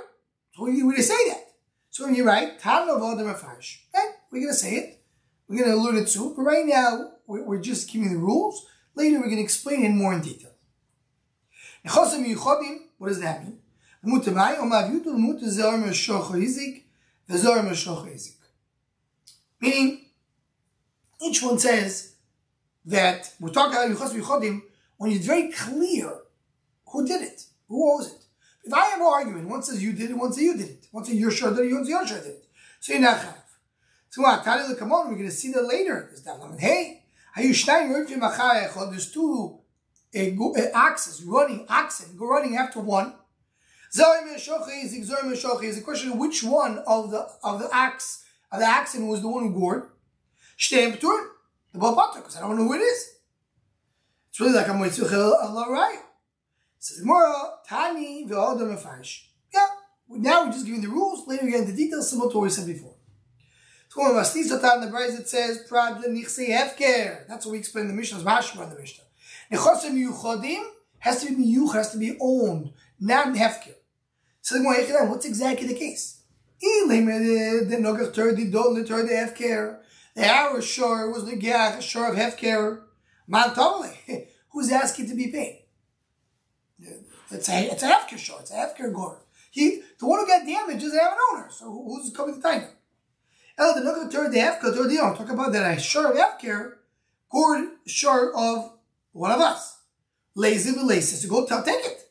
So 0.53 0.63
we, 0.63 0.83
we 0.83 1.01
say 1.01 1.17
that. 1.29 1.43
So 1.89 2.05
when 2.05 2.15
you 2.15 2.25
write, 2.25 2.59
Tan 2.59 2.87
of 2.89 3.01
we're 3.01 4.39
going 4.39 4.47
to 4.47 4.53
say 4.53 4.75
it. 4.75 5.03
We're 5.47 5.59
going 5.59 5.71
to 5.71 5.75
allude 5.75 5.95
it 6.03 6.07
to, 6.09 6.33
but 6.35 6.43
right 6.43 6.65
now, 6.65 7.11
we're, 7.25 7.43
we're 7.43 7.61
just 7.61 7.91
giving 7.91 8.13
the 8.13 8.19
rules. 8.19 8.65
Later, 8.97 9.19
we're 9.19 9.25
going 9.25 9.37
to 9.37 9.43
explain 9.43 9.85
it 9.85 9.89
more 9.89 10.11
in 10.11 10.21
detail. 10.21 10.49
What 12.97 13.09
does 13.09 13.19
that 13.21 13.43
mean? 13.43 13.59
Meaning, 19.61 20.05
each 21.21 21.43
one 21.43 21.59
says 21.59 22.15
that 22.85 23.33
we're 23.39 23.49
talking 23.49 23.73
about 23.73 24.61
when 24.97 25.11
it's 25.11 25.25
very 25.27 25.51
clear 25.51 26.19
who 26.87 27.05
did 27.05 27.21
it? 27.21 27.43
Who 27.67 27.93
owes 27.93 28.07
it? 28.07 28.25
If 28.63 28.73
I 28.73 28.85
have 28.87 28.99
an 28.99 29.05
argument, 29.05 29.47
one 29.47 29.61
says 29.61 29.83
you 29.83 29.93
did 29.93 30.09
it, 30.09 30.17
one 30.17 30.33
says 30.33 30.43
you 30.43 30.57
did 30.57 30.69
it. 30.69 30.87
One 30.91 31.05
says 31.05 31.13
you're 31.15 31.29
sure 31.29 31.53
did 31.53 31.67
it, 31.67 31.73
one 31.73 31.83
says 31.83 31.89
you're 31.89 32.07
sure 32.07 32.17
did 32.17 32.27
it. 32.27 32.45
So 32.79 32.93
you're 32.93 33.01
not 33.01 33.17
chayav. 33.17 33.35
So 34.09 34.23
what? 34.23 34.43
Tali 34.43 34.75
come 34.75 34.91
on, 34.91 35.09
we're 35.09 35.17
going 35.17 35.29
to 35.29 35.35
see 35.35 35.51
that 35.51 35.63
later. 35.63 36.07
There's 36.09 36.23
that 36.23 36.39
Hey, 36.59 36.96
there's 38.89 39.11
two 39.11 39.59
axes, 40.73 41.23
running 41.23 41.65
oxen, 41.69 42.17
running 42.17 42.57
after 42.57 42.79
one. 42.79 43.13
The 43.93 45.81
question 45.83 46.11
of 46.11 46.17
which 46.17 46.43
one 46.43 46.79
of 46.87 47.11
the 47.11 47.27
of 47.43 47.59
the 47.59 47.69
axe 47.71 48.25
of 48.51 48.59
the 48.59 48.65
oxen 48.65 49.07
was 49.07 49.21
the 49.21 49.27
one 49.27 49.43
who 49.43 49.53
gored. 49.53 49.83
The 50.69 50.97
because 52.15 52.35
I 52.37 52.41
don't 52.41 52.57
know 52.57 52.63
who 52.63 52.73
it 52.73 52.79
is. 52.79 53.15
It's 54.29 54.39
really 54.39 54.53
like 54.53 54.69
I'm 54.69 54.79
with 54.79 54.99
Allah 55.13 55.71
right. 55.71 55.99
Says 56.79 56.99
Gemara, 57.01 57.33
Tani 57.67 58.25
mefash. 58.27 59.25
Yeah, 59.53 59.67
now 60.09 60.45
we're 60.45 60.51
just 60.51 60.65
giving 60.65 60.81
the 60.81 60.87
rules. 60.87 61.27
Later 61.27 61.45
we 61.45 61.51
get 61.51 61.61
into 61.61 61.73
details, 61.73 62.09
similar 62.09 62.31
to 62.31 62.37
what 62.37 62.43
we 62.43 62.49
said 62.49 62.67
before. 62.67 62.96
Mastisatan 63.97 64.81
the 64.81 64.87
Brisa 64.87 65.19
it 65.21 65.29
says. 65.29 65.65
That's 67.27 67.45
what 67.45 67.51
we 67.51 67.57
explain 67.57 67.85
in 67.85 67.89
the 67.89 67.95
Mishnah's 67.95 68.23
Mashma 68.23 68.63
in 68.63 68.69
the 68.69 68.79
Mishnah. 68.79 69.03
Nechosim 69.51 69.95
yuchodim 69.95 70.63
has 70.99 71.23
to 71.23 71.35
be 71.35 71.55
miyuch, 71.55 71.73
has 71.73 71.91
to 71.91 71.97
be 71.97 72.17
owned, 72.19 72.73
not 72.99 73.33
hefker. 73.35 73.75
So 74.41 74.55
the 74.55 75.05
what's 75.09 75.25
exactly 75.25 75.67
the 75.67 75.73
case? 75.73 76.21
The 76.59 77.67
The 80.15 80.25
hour 80.25 80.61
shore 80.61 81.11
was 81.11 81.23
a 81.27 81.81
shore 81.81 82.11
of 82.11 82.15
hefker. 82.15 82.81
Man 83.27 83.53
totally. 83.53 83.97
Who's 84.51 84.71
asking 84.71 85.09
to 85.09 85.15
be 85.15 85.27
paid? 85.27 85.63
It's 87.29 87.49
a 87.49 87.71
it's 87.71 87.83
a 87.83 87.87
hefker 87.87 88.17
shore. 88.17 88.39
It's 88.41 88.51
a 88.51 88.55
hefker 88.55 88.93
gore. 88.93 89.21
He 89.51 89.81
the 89.99 90.07
one 90.07 90.19
who 90.19 90.27
got 90.27 90.45
damaged 90.45 90.81
doesn't 90.81 90.97
have 90.97 91.11
an 91.11 91.17
owner. 91.33 91.49
So 91.51 91.65
who's 91.71 92.11
coming 92.15 92.35
to 92.35 92.41
time? 92.41 92.61
El 92.61 92.76
the 93.57 93.81
the 93.81 94.09
third 94.11 94.31
the 94.31 94.39
hefker 94.39 94.75
third 94.75 94.89
the. 94.89 94.97
Talk 94.97 95.29
about 95.29 95.51
that 95.53 95.77
a 95.77 95.79
shore 95.79 96.11
of 96.11 96.17
hefker, 96.17 96.73
gored 97.31 97.69
shore 97.85 98.35
of 98.35 98.73
one 99.11 99.31
of 99.31 99.41
us. 99.41 99.81
Lazy 100.35 100.71
laces. 100.79 101.21
So 101.23 101.29
go 101.29 101.45
tell 101.45 101.63
take 101.63 101.83
it. 101.83 102.03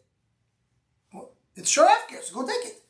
It's 1.55 1.71
shore 1.71 1.87
hefker. 1.87 2.23
So 2.23 2.35
go 2.35 2.47
take 2.47 2.67
it. 2.67 2.83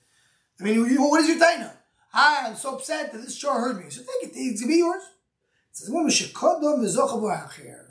I 0.59 0.64
mean, 0.64 0.97
what 0.99 1.21
is 1.21 1.29
your 1.29 1.38
taina? 1.38 1.73
Ah, 2.14 2.47
I'm 2.49 2.57
so 2.57 2.77
upset 2.77 3.12
that 3.12 3.19
this 3.19 3.37
shore 3.37 3.61
hurt 3.61 3.77
me. 3.83 3.90
So 3.90 4.01
take 4.01 4.31
it. 4.31 4.33
It's 4.35 4.61
gonna 4.61 4.73
be 4.73 4.79
yours. 4.79 5.03
It 5.03 5.77
says, 5.77 5.90
"Woman 5.90 6.11
v'zochavu 6.11 7.31
achir." 7.31 7.87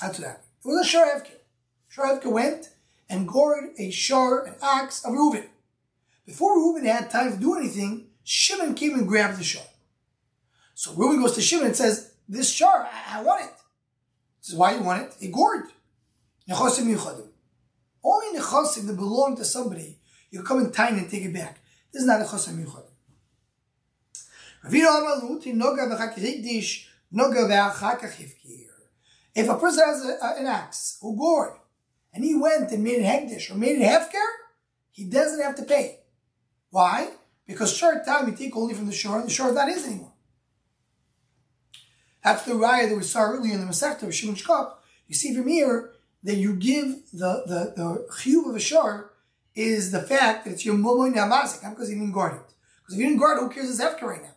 That's 0.00 0.18
what 0.18 0.28
happened. 0.28 0.44
It 0.64 0.68
was 0.68 0.86
a 0.86 0.88
shor 0.88 1.06
Evke. 1.06 1.32
Shor 1.88 2.04
Evke 2.04 2.30
went 2.30 2.68
and 3.08 3.26
gored 3.26 3.70
a 3.78 3.90
shor, 3.90 4.44
an 4.44 4.54
axe 4.62 5.02
of 5.04 5.14
Reuben. 5.14 5.48
Before 6.26 6.56
Reuben 6.56 6.84
had 6.84 7.10
time 7.10 7.32
to 7.32 7.38
do 7.38 7.56
anything, 7.56 8.08
Shimon 8.22 8.74
came 8.74 8.94
and 8.94 9.08
grabbed 9.08 9.38
the 9.38 9.44
shor. 9.44 9.62
So 10.80 10.94
Reuben 10.94 11.20
goes 11.20 11.34
to 11.34 11.42
Shimon 11.42 11.66
and 11.66 11.76
says, 11.76 12.12
"This 12.26 12.50
shor, 12.50 12.88
I, 12.90 13.18
I 13.18 13.22
want 13.22 13.44
it." 13.44 13.52
This 14.40 14.48
is 14.48 14.56
why 14.56 14.74
you 14.74 14.82
want 14.82 15.02
it. 15.02 15.14
He 15.20 15.28
gored. 15.28 15.66
Nechosim 16.48 16.86
yuchadim. 16.86 17.28
Only 18.02 18.38
nechosim 18.38 18.86
that 18.86 18.96
belong 18.96 19.36
to 19.36 19.44
somebody, 19.44 19.98
you 20.30 20.42
come 20.42 20.60
in 20.60 20.72
time 20.72 20.96
and 20.96 21.10
take 21.10 21.22
it 21.22 21.34
back. 21.34 21.60
This 21.92 22.00
is 22.00 22.08
not 22.08 22.22
a 22.22 22.24
chosim 22.24 22.64
yuchadim. 22.64 22.94
If 29.34 29.48
a 29.50 29.58
person 29.58 29.84
has 29.84 30.04
a, 30.06 30.40
an 30.40 30.46
axe 30.46 30.98
who 31.02 31.14
gored 31.14 31.58
and 32.14 32.24
he 32.24 32.34
went 32.34 32.70
and 32.72 32.82
made 32.82 33.00
it 33.00 33.04
hegdish 33.04 33.50
or 33.50 33.54
made 33.56 33.76
it 33.78 33.82
hefker, 33.82 34.26
he 34.92 35.04
doesn't 35.04 35.42
have 35.42 35.56
to 35.56 35.62
pay. 35.64 35.98
Why? 36.70 37.10
Because 37.46 37.76
short 37.76 38.06
time 38.06 38.28
you 38.28 38.34
take 38.34 38.56
only 38.56 38.72
from 38.72 38.86
the 38.86 38.92
shore, 38.94 39.18
and 39.18 39.26
the 39.26 39.30
shore 39.30 39.48
is 39.48 39.54
not 39.54 39.68
his 39.68 39.84
anymore. 39.86 40.09
That's 42.22 42.44
the 42.44 42.52
raya 42.52 42.88
that 42.88 42.96
we 42.96 43.02
saw 43.02 43.22
earlier 43.22 43.54
in 43.54 43.60
the 43.60 43.66
Masechta 43.66 44.04
of 44.04 44.14
Shimon 44.14 44.36
Shkop. 44.36 44.74
You 45.08 45.14
see 45.14 45.34
from 45.34 45.48
here 45.48 45.92
that 46.22 46.36
you 46.36 46.54
give 46.54 47.10
the 47.12 47.42
the 47.46 47.72
the 47.76 48.06
chiyuv 48.12 48.50
of 48.50 48.56
a 48.56 48.60
shore 48.60 49.12
is 49.54 49.90
the 49.90 50.02
fact 50.02 50.44
that 50.44 50.52
it's 50.52 50.64
your 50.64 50.74
momoy 50.74 51.12
namazik, 51.12 51.62
not 51.62 51.70
because 51.70 51.88
he 51.88 51.94
didn't 51.94 52.12
guard 52.12 52.34
it. 52.34 52.54
Because 52.82 52.94
if 52.94 53.00
you 53.00 53.06
didn't 53.06 53.20
guard 53.20 53.38
it, 53.38 53.40
who 53.42 53.48
cares 53.50 53.70
it's 53.70 53.80
hefker 53.80 54.02
right 54.02 54.22
now? 54.22 54.34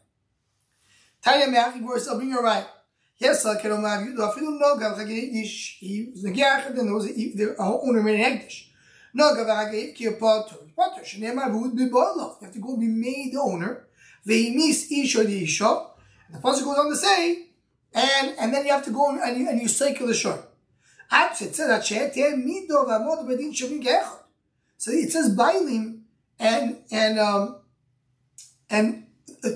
Tanya 1.24 1.48
Me'ach, 1.48 1.76
you 1.76 1.98
I'll 2.10 2.18
bring 2.18 2.30
you 2.30 2.42
right. 2.42 2.66
Yes, 3.18 3.46
I 3.46 3.62
can 3.62 3.72
only 3.72 4.12
you. 4.12 4.24
I 4.24 4.34
feel 4.34 4.52
no 4.60 4.78
gav 4.78 4.98
hagedish. 4.98 5.78
He 5.78 6.10
was 6.12 6.24
negach, 6.24 6.68
and 6.68 6.78
there 6.78 6.94
was 6.94 7.06
the 7.06 7.56
owner 7.60 8.04
made 8.04 8.20
an 8.20 8.40
hegdish. 8.40 8.68
No 9.14 9.34
gav 9.36 9.48
hagedish 9.48 9.96
ki 9.96 10.10
potter. 10.20 10.56
Potter. 10.76 11.04
Shnema 11.04 11.52
vud 11.52 11.76
be 11.76 11.88
boilov. 11.90 12.42
You 12.42 12.46
have 12.46 12.54
to 12.54 12.60
go 12.60 12.76
be 12.76 12.88
made 12.88 13.32
the 13.34 13.40
owner. 13.40 13.88
Veimis 14.28 14.92
ish 14.92 15.16
or 15.16 15.24
the 15.24 15.44
isha. 15.44 15.88
The 16.32 16.40
pasuk 16.40 16.66
goes 16.66 16.78
on 16.80 16.90
to 16.90 16.96
say, 16.98 17.48
and 17.94 18.36
and 18.40 18.54
then 18.54 18.66
you 18.66 18.72
have 18.72 18.86
to 18.86 18.92
go 18.92 19.10
and 19.10 19.38
you, 19.38 19.50
and 19.50 19.62
you 19.62 19.68
cycle 19.68 20.08
the 20.08 20.14
shore. 20.14 20.48
So 24.78 24.92
it 24.92 25.12
says 25.12 25.36
Bailim 25.36 26.02
and 26.40 26.78
and 26.92 27.20
um, 27.20 27.62
and 28.70 29.06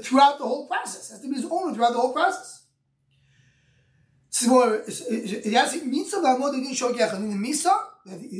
throughout 0.03 0.37
the 0.37 0.45
whole 0.45 0.67
process. 0.67 1.09
It 1.09 1.13
has 1.13 1.21
to 1.21 1.29
be 1.29 1.35
his 1.35 1.45
owner 1.49 1.73
throughout 1.73 1.93
the 1.93 1.99
whole 1.99 2.13
process. 2.13 2.63
The 4.29 5.53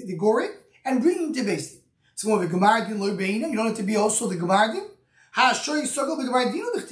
the 0.05 0.15
goring 0.17 0.51
and 0.85 1.01
bringing 1.01 1.33
to 1.33 1.43
base. 1.43 1.77
So 2.15 2.41
you 2.41 2.49
don't 2.49 2.61
have 2.61 3.75
to 3.77 3.83
be 3.83 3.95
also 3.95 4.27
the 4.27 4.35
Gemardin. 4.35 4.87
Ha 5.31 5.53
shoy 5.53 5.85
circle 5.85 6.15
the 6.17 6.23
Gemardin 6.23 6.67
of 6.67 6.73
the 6.81 6.87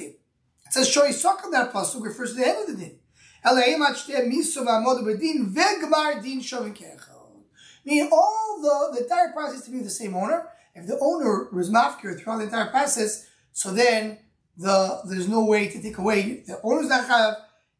says 0.75 0.89
shoy 0.89 1.13
sokol 1.13 1.51
that 1.51 1.71
pasuk 1.73 2.03
refers 2.03 2.33
to 2.33 2.39
the 2.39 2.45
head 2.45 2.57
of 2.61 2.67
the 2.67 2.75
din. 2.75 2.99
Meaning 7.85 8.09
all 8.11 8.59
the, 8.61 8.97
the 8.97 9.03
entire 9.03 9.31
process 9.31 9.61
to 9.65 9.71
be 9.71 9.79
the 9.79 9.89
same 9.89 10.15
owner. 10.15 10.47
If 10.73 10.87
the 10.87 10.97
owner 10.99 11.49
was 11.53 11.69
mafkir 11.69 12.19
throughout 12.19 12.37
the 12.39 12.45
entire 12.45 12.69
process, 12.69 13.27
so 13.53 13.71
then 13.71 14.17
the 14.57 15.01
there's 15.07 15.27
no 15.29 15.45
way 15.45 15.67
to 15.67 15.81
take 15.81 15.97
away 15.97 16.43
the 16.47 16.59
owner's 16.63 16.89
not 16.89 17.07
chayav 17.07 17.35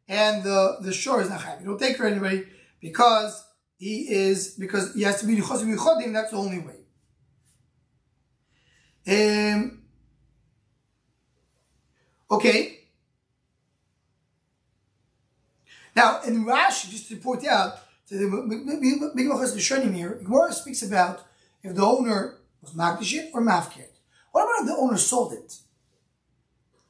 and 0.08 0.44
the 0.44 0.76
the 0.80 0.92
shore 0.92 1.20
is 1.20 1.28
not 1.28 1.40
chayav. 1.40 1.60
You 1.60 1.66
don't 1.66 1.80
take 1.80 1.96
for 1.96 2.06
anybody 2.06 2.44
because 2.80 3.44
he 3.76 4.08
is 4.08 4.54
because 4.54 4.94
he 4.94 5.02
has 5.02 5.20
to 5.20 5.26
be 5.26 5.36
nichosim 5.36 5.74
yichodim. 5.74 6.12
That's 6.12 6.30
the 6.30 6.38
only 6.38 6.60
way. 6.60 6.84
Um, 9.08 9.82
okay. 12.30 12.75
Now 15.96 16.20
in 16.22 16.44
Rashi, 16.44 16.90
just 16.90 17.08
to 17.08 17.16
point 17.16 17.46
out, 17.46 17.78
to 18.08 18.18
the 18.18 18.26
Machas 18.26 19.94
here, 19.94 20.20
Gemara 20.22 20.52
speaks 20.52 20.82
about 20.82 21.26
if 21.62 21.74
the 21.74 21.82
owner 21.82 22.36
was 22.60 22.72
makdishit 22.72 23.30
or 23.32 23.42
mafkir. 23.42 23.86
What 24.30 24.44
about 24.44 24.60
if 24.60 24.66
the 24.66 24.80
owner 24.80 24.98
sold 24.98 25.32
it? 25.32 25.56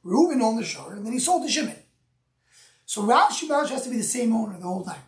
Reuben 0.03 0.41
owned 0.41 0.59
the 0.59 0.63
shore, 0.63 0.93
and 0.93 1.05
then 1.05 1.13
he 1.13 1.19
sold 1.19 1.43
to 1.43 1.51
Shimon. 1.51 1.75
So 2.85 3.01
Rashi 3.01 3.47
Rashi 3.47 3.69
has 3.69 3.83
to 3.83 3.89
be 3.89 3.97
the 3.97 4.03
same 4.03 4.33
owner 4.33 4.57
the 4.57 4.65
whole 4.65 4.83
time. 4.83 5.01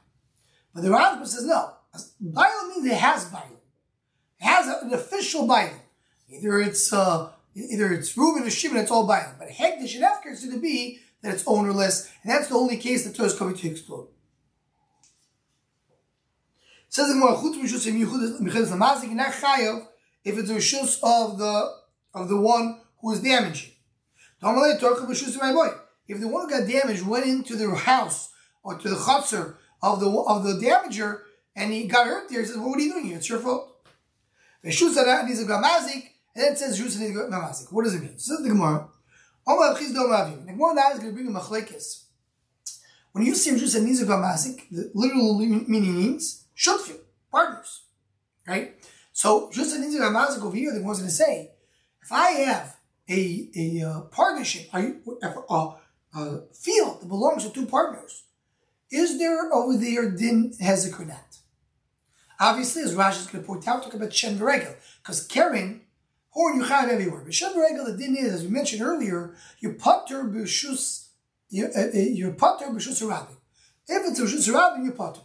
But 0.73 0.83
the 0.83 0.89
Rambam 0.89 1.27
says 1.27 1.45
no. 1.45 1.73
Bail 2.19 2.67
means 2.69 2.85
it 2.85 2.97
has 2.97 3.25
Bail. 3.25 3.61
It 4.39 4.45
has 4.45 4.67
an 4.81 4.93
official 4.93 5.47
Bail. 5.47 5.73
Either 6.29 6.59
it's 6.59 6.91
uh, 6.91 7.29
either 7.55 7.93
it's 7.93 8.17
Reuben 8.17 8.43
or 8.43 8.49
Shimon, 8.49 8.77
it's 8.77 8.91
all 8.91 9.07
Bail. 9.07 9.35
But 9.37 9.49
Hegdish 9.49 9.95
and 9.95 10.03
Efker 10.03 10.31
is 10.31 10.43
going 10.43 10.55
to 10.55 10.61
be 10.61 10.99
that 11.21 11.33
it's 11.33 11.43
ownerless, 11.45 12.09
and 12.23 12.31
that's 12.31 12.47
the 12.47 12.55
only 12.55 12.77
case 12.77 13.03
that 13.05 13.15
Torah 13.15 13.27
is 13.27 13.35
coming 13.37 13.55
to. 13.55 13.75
Says 16.91 17.07
the 17.07 17.13
Gemara, 17.13 17.35
"Chutz 17.37 17.55
mishus 17.61 17.85
michudas 18.39 18.69
lamazik 18.71 19.11
not 19.11 19.33
chayav 19.33 19.87
if 20.23 20.37
it's 20.37 20.49
a 20.49 20.55
rishus 20.55 20.99
of 21.03 21.37
the 21.37 21.77
of 22.13 22.29
the 22.29 22.39
one 22.39 22.81
who 23.01 23.11
is 23.11 23.19
damaging." 23.21 23.73
If 24.41 26.19
the 26.19 26.27
one 26.27 26.41
who 26.41 26.49
got 26.49 26.67
damaged 26.67 27.05
went 27.05 27.25
into 27.25 27.55
the 27.55 27.75
house 27.75 28.29
or 28.63 28.77
to 28.77 28.89
the 28.89 28.95
chutzner 28.95 29.57
of 29.83 29.99
the 29.99 30.09
of 30.09 30.43
the 30.43 30.53
damager 30.53 31.21
and 31.55 31.71
he 31.71 31.87
got 31.87 32.07
hurt 32.07 32.29
there, 32.29 32.39
he 32.39 32.45
says, 32.47 32.57
well, 32.57 32.69
"What 32.69 32.79
are 32.79 32.81
you 32.81 32.93
doing 32.93 33.05
here? 33.05 33.17
It's 33.17 33.29
your 33.29 33.39
fault." 33.39 33.75
And 34.63 34.73
then 34.73 36.53
it 36.53 36.57
says. 36.57 36.79
What 37.71 37.83
does 37.83 37.93
it 37.95 38.01
mean? 38.01 38.17
So 38.17 38.41
the 38.41 38.49
Gemara. 38.49 38.87
The 39.49 40.51
Gemara 40.51 40.75
now 40.75 40.91
is 40.91 40.99
going 40.99 41.09
to 41.09 41.13
bring 41.13 41.27
a 41.27 41.39
machlekes. 41.39 42.03
When 43.13 43.25
you 43.25 43.33
see 43.33 43.51
Rishus 43.51 43.75
and 43.75 43.87
Nizuk 43.87 44.05
Mazik, 44.05 44.69
the 44.69 44.91
literal 44.93 45.39
meaning 45.39 45.65
means 45.67 46.45
shutfim, 46.55 46.99
partners, 47.31 47.81
right? 48.47 48.75
So 49.11 49.49
Rishus 49.49 49.73
and 49.73 49.83
Nizuk 49.83 50.01
Mazik 50.13 50.43
over 50.43 50.55
here, 50.55 50.71
the 50.71 50.79
Gemara 50.79 50.93
is 50.93 50.99
going 50.99 51.09
to 51.09 51.15
say, 51.15 51.51
if 52.03 52.11
I 52.11 52.29
have 52.31 52.77
a, 53.09 53.49
a 53.55 53.81
uh, 53.81 54.01
partnership, 54.01 54.69
a, 54.71 54.93
a, 55.23 55.75
a, 56.13 56.41
field 56.53 57.01
that 57.01 57.07
belongs 57.07 57.43
to 57.43 57.49
two 57.49 57.65
partners, 57.65 58.25
is 58.91 59.17
there 59.17 59.51
over 59.51 59.77
there 59.77 60.11
din 60.11 60.53
hezek 60.61 60.99
or 60.99 61.05
not? 61.05 61.37
Obviously, 62.39 62.83
as 62.83 62.93
Rashi 62.93 63.21
is 63.21 63.27
going 63.27 63.43
to 63.43 63.47
point 63.47 63.67
out, 63.67 63.83
talk 63.83 63.95
about 63.95 64.09
v'regel, 64.09 64.75
because 65.01 65.25
Karen, 65.25 65.81
horn 66.39 66.55
you 66.55 66.63
have 66.63 66.89
everywhere. 66.89 67.21
But 67.25 67.33
shen 67.33 67.53
v'regel, 67.53 67.85
the 67.85 67.97
din 67.97 68.15
is, 68.15 68.33
as 68.33 68.43
we 68.43 68.49
mentioned 68.49 68.81
earlier, 68.81 69.35
you 69.59 69.73
putter 69.73 70.23
b'shus, 70.23 71.09
you 71.49 71.65
uh, 71.65 72.29
uh, 72.29 72.33
putter 72.37 72.67
b'shus 72.71 73.07
rabbi. 73.07 73.33
If 73.87 74.09
it's 74.09 74.19
a 74.19 74.23
b'shus 74.23 74.53
rabbi, 74.53 74.83
you 74.83 74.91
putter. 74.91 75.21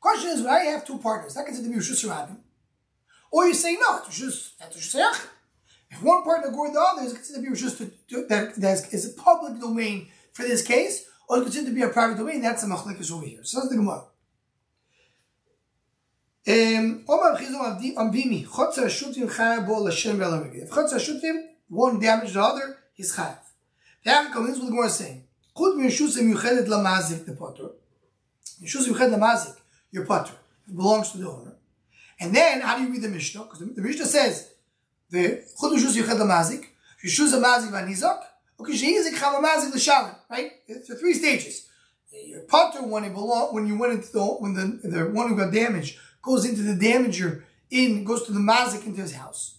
Question 0.00 0.30
is, 0.30 0.46
I 0.46 0.60
have 0.64 0.86
two 0.86 0.98
partners, 0.98 1.34
that 1.34 1.46
considered 1.46 1.68
to 1.68 1.74
be 1.74 1.80
b'shus 1.80 2.08
rabbi, 2.08 2.34
or 3.30 3.46
you 3.46 3.54
say 3.54 3.74
no, 3.74 3.98
it's 4.06 4.18
just 4.18 4.58
that's 4.58 4.76
b'shus 4.76 5.26
if 5.94 6.02
one 6.02 6.24
partner 6.24 6.50
gored 6.50 6.74
the 6.74 6.80
other, 6.80 7.02
is 7.02 7.12
considered 7.12 7.44
to 7.44 7.86
be 7.86 7.90
to, 8.08 8.26
that, 8.28 8.54
that 8.56 8.92
is 8.92 9.10
a 9.10 9.20
public 9.20 9.60
domain 9.60 10.08
for 10.32 10.42
this 10.42 10.62
case, 10.62 11.06
or 11.28 11.38
is 11.38 11.44
considered 11.44 11.68
to 11.68 11.74
be 11.74 11.82
a 11.82 11.88
private 11.88 12.16
domain. 12.16 12.40
That's 12.42 12.64
a 12.64 12.66
machlekes 12.66 13.12
over 13.12 13.24
here. 13.24 13.44
So 13.44 13.58
that's 13.58 13.70
the 13.70 13.76
Gemara. 13.76 14.04
Omar 16.46 17.38
Chizum 17.38 17.94
Amvimi, 17.96 18.46
Chotzer 18.46 18.86
Shutvim 18.86 19.30
Chayav 19.30 19.66
Bo 19.66 19.82
Lashem 19.82 20.54
If 20.54 20.68
Chotzer 20.68 21.00
shutim, 21.00 21.42
one 21.68 21.98
damage 21.98 22.34
the 22.34 22.42
other, 22.42 22.76
he's 22.92 23.16
Chayav. 23.16 23.38
The 24.04 24.10
African 24.10 24.50
is 24.50 24.58
what 24.58 24.66
the 24.66 24.70
Gemara 24.70 24.86
is 24.86 24.94
saying. 24.94 25.24
Chud 25.56 25.76
Mishus 25.78 26.20
Yuchedet 26.20 26.66
Lamazik, 26.66 27.24
the 27.24 27.32
potter. 27.32 27.68
Mishus 28.62 28.86
Yuched 28.86 29.10
Lamazik, 29.10 29.56
your 29.90 30.04
potter. 30.04 30.34
It 30.68 30.76
belongs 30.76 31.12
to 31.12 31.18
the 31.18 31.30
owner. 31.30 31.54
And 32.20 32.36
then, 32.36 32.60
how 32.60 32.76
do 32.76 32.84
you 32.84 32.92
read 32.92 33.00
the 33.00 33.08
Mishnah? 33.08 33.44
Because 33.44 33.60
the, 33.60 33.80
Mishnah 33.80 34.04
says, 34.04 34.52
the 35.08 35.42
Chud 35.58 35.74
Mishus 35.74 35.96
Yuched 35.96 36.10
Lamazik, 36.10 36.66
Mishus 37.02 37.32
Lamazik 37.32 37.70
Vanizok, 37.70 38.20
okay, 38.60 38.76
she 38.76 38.94
nisok 38.94 39.14
chav 39.14 39.40
Chalamazik 39.40 39.72
Lashalim, 39.72 40.14
right? 40.28 40.50
it's 40.68 40.88
the 40.88 40.96
three 40.96 41.14
stages. 41.14 41.68
Your 42.12 42.42
potter, 42.42 42.82
when 42.82 43.04
it 43.04 43.14
belong, 43.14 43.54
when 43.54 43.66
you 43.66 43.78
went 43.78 43.94
into 43.94 44.12
the, 44.12 44.22
when 44.22 44.52
the, 44.52 44.88
the 44.88 45.06
one 45.06 45.28
who 45.28 45.36
got 45.36 45.50
damaged, 45.50 45.98
goes 46.24 46.44
into 46.44 46.62
the 46.62 46.74
damager 46.74 47.42
in 47.70 48.04
goes 48.04 48.24
to 48.26 48.32
the 48.32 48.40
mazik 48.40 48.86
into 48.86 49.02
his 49.02 49.14
house. 49.14 49.58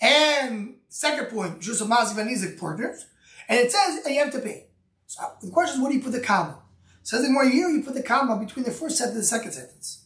And 0.00 0.76
second 0.88 1.30
point, 1.30 1.60
just 1.60 1.80
a 1.80 1.84
mazik 1.84 2.18
and 2.18 2.58
partners, 2.58 3.06
and 3.48 3.58
it 3.58 3.72
says 3.72 4.04
and 4.04 4.14
you 4.14 4.22
have 4.22 4.32
to 4.32 4.40
pay. 4.40 4.66
So 5.06 5.22
the 5.42 5.50
question 5.50 5.76
is, 5.76 5.82
what 5.82 5.90
do 5.90 5.96
you 5.96 6.02
put 6.02 6.12
the 6.12 6.20
comma? 6.20 6.58
Says 7.02 7.24
in 7.24 7.32
more 7.32 7.48
here, 7.48 7.68
you 7.68 7.82
put 7.82 7.94
the 7.94 8.02
comma 8.02 8.36
between 8.36 8.64
the 8.64 8.70
first 8.70 8.98
sentence 8.98 9.14
and 9.14 9.22
the 9.22 9.26
second 9.26 9.52
sentence, 9.52 10.04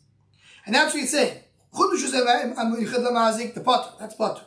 and 0.67 0.75
that's 0.75 0.93
what 0.93 1.01
he's 1.01 1.11
saying. 1.11 1.43
The 1.73 3.63
potter, 3.65 3.93
that's 3.99 4.15
potter. 4.15 4.43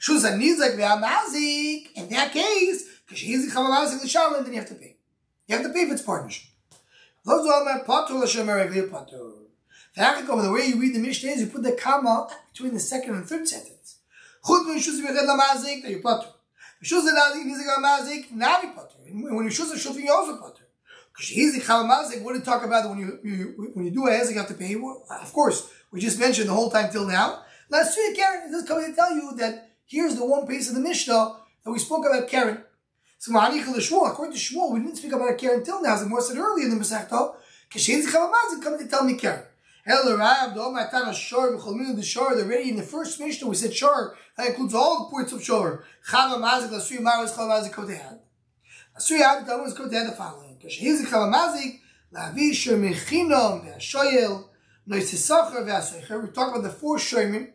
Shuz 0.00 0.24
nizak 0.24 0.76
ve'amazik. 0.76 1.92
In 1.96 2.08
that 2.10 2.32
case, 2.32 2.84
because 3.04 3.20
he's 3.20 3.46
the 3.46 3.52
chamazik 3.54 4.02
l'shalom, 4.04 4.44
then 4.44 4.52
you 4.52 4.60
have 4.60 4.68
to 4.68 4.74
pay. 4.74 4.96
You 5.48 5.56
have 5.56 5.66
to 5.66 5.72
pay 5.72 5.80
if 5.80 5.90
it's 5.92 6.02
partnership. 6.02 6.48
Those 7.24 7.46
are 7.50 7.64
my 7.64 7.80
potter 7.84 8.14
l'shem 8.14 8.46
potter. 8.90 9.37
The 9.98 10.52
way 10.52 10.66
you 10.66 10.80
read 10.80 10.94
the 10.94 11.00
Mishnah 11.00 11.30
is 11.30 11.40
you 11.40 11.46
put 11.48 11.62
the 11.62 11.72
comma 11.72 12.28
between 12.52 12.74
the 12.74 12.80
second 12.80 13.14
and 13.14 13.26
third 13.26 13.48
sentence. 13.48 13.98
Chut 14.46 14.66
v'shuz 14.66 15.00
v'ched 15.00 15.26
l'mazik, 15.26 15.82
that 15.82 15.90
you 15.90 16.00
potter. 16.00 16.28
V'shuz 16.82 17.02
v'nazik 17.02 17.44
nizak 17.44 17.78
l'mazik, 17.78 18.30
now 18.32 18.62
you 18.62 18.72
potter. 18.72 18.96
When 19.10 19.44
you 19.44 19.50
shuz 19.50 19.72
v'shuz 19.72 19.96
you 19.96 20.12
also 20.12 20.36
potter. 20.36 20.64
Because 21.12 21.28
he's 21.28 21.54
the 21.54 21.60
chamazik, 21.60 22.22
what 22.22 22.34
did 22.34 22.44
talk 22.44 22.64
about 22.64 22.88
when 22.88 22.98
you, 22.98 23.18
you 23.24 23.70
when 23.74 23.86
you 23.86 23.90
do 23.90 24.06
a 24.06 24.10
hezek, 24.10 24.30
you 24.30 24.38
have 24.38 24.48
to 24.48 24.54
pay? 24.54 24.76
Well, 24.76 25.04
of 25.10 25.32
course, 25.32 25.68
we 25.90 26.00
just 26.00 26.18
mentioned 26.18 26.48
the 26.48 26.54
whole 26.54 26.70
time 26.70 26.90
till 26.92 27.06
now. 27.06 27.42
Last 27.68 27.96
week, 27.96 28.16
Karen 28.16 28.54
is 28.54 28.66
coming 28.68 28.86
to 28.86 28.94
tell 28.94 29.14
you 29.14 29.34
that 29.36 29.68
Here's 29.88 30.16
the 30.16 30.26
one 30.26 30.46
piece 30.46 30.68
of 30.68 30.74
the 30.74 30.82
Mishnah 30.82 31.36
that 31.64 31.70
we 31.70 31.78
spoke 31.78 32.04
about 32.04 32.28
Karen. 32.28 32.62
So 33.16 33.34
according 33.34 34.34
to 34.34 34.38
Shmuel, 34.38 34.74
we 34.74 34.80
didn't 34.80 34.96
speak 34.96 35.12
about 35.12 35.30
a 35.30 35.34
Karen 35.34 35.64
till 35.64 35.82
now, 35.82 35.94
as 35.94 36.02
the 36.02 36.06
more 36.06 36.20
said 36.20 36.36
earlier 36.36 36.66
in 36.66 36.78
the 36.78 36.84
Masechta, 36.84 37.34
Kashin 37.70 38.04
Zichavamazim 38.04 38.62
coming 38.62 38.80
to 38.80 38.86
tell 38.86 39.02
me 39.02 39.14
Karen. 39.14 39.44
El 39.88 40.16
Rav, 40.16 40.54
the 40.54 40.60
Omatana 40.60 41.14
Shor, 41.14 41.56
B'cholminu 41.56 41.96
the 41.96 42.02
Shor, 42.02 42.38
already 42.38 42.70
in 42.70 42.76
the 42.76 42.82
first 42.82 43.18
Mishnah 43.18 43.48
we 43.48 43.54
said 43.54 43.74
Shor, 43.74 44.16
that 44.36 44.48
includes 44.48 44.74
all 44.74 45.04
the 45.04 45.10
points 45.10 45.32
of 45.32 45.42
Shor. 45.42 45.84
Chavamazik, 46.06 46.68
Lasui 46.68 47.00
Maris, 47.00 47.32
Chavamazik, 47.32 47.70
Kotehan. 47.70 48.18
Lasui 48.96 49.20
Ad, 49.20 49.46
the 49.46 49.62
is 49.62 49.74
Kotehan 49.74 50.10
the 50.10 50.12
following. 50.12 50.58
Kashin 50.62 51.00
Zichavamazik, 51.00 51.80
Lavi 52.12 52.52
Shor 52.52 52.76
Mechinom, 52.76 53.64
Ve'ashoyel, 53.64 54.44
Noisisachar, 54.86 55.64
Ve'asoicher. 55.64 56.22
We 56.22 56.28
talk 56.32 56.50
about 56.50 56.64
the 56.64 56.70
four 56.70 56.98
Shormin, 56.98 57.52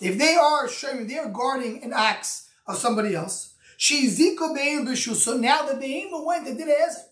if 0.00 0.18
they 0.18 0.34
are 0.34 0.68
showing, 0.68 1.06
they 1.06 1.18
are 1.18 1.30
guarding 1.30 1.82
an 1.82 1.92
axe 1.94 2.48
of 2.66 2.76
somebody 2.76 3.14
else. 3.14 3.54
She 3.76 4.08
ziko 4.08 4.94
So 4.96 5.36
now 5.36 5.66
the 5.66 5.74
behemoth 5.74 6.24
went 6.24 6.48
and 6.48 6.58
did 6.58 6.68
a 6.68 6.72
ezek. 6.72 7.04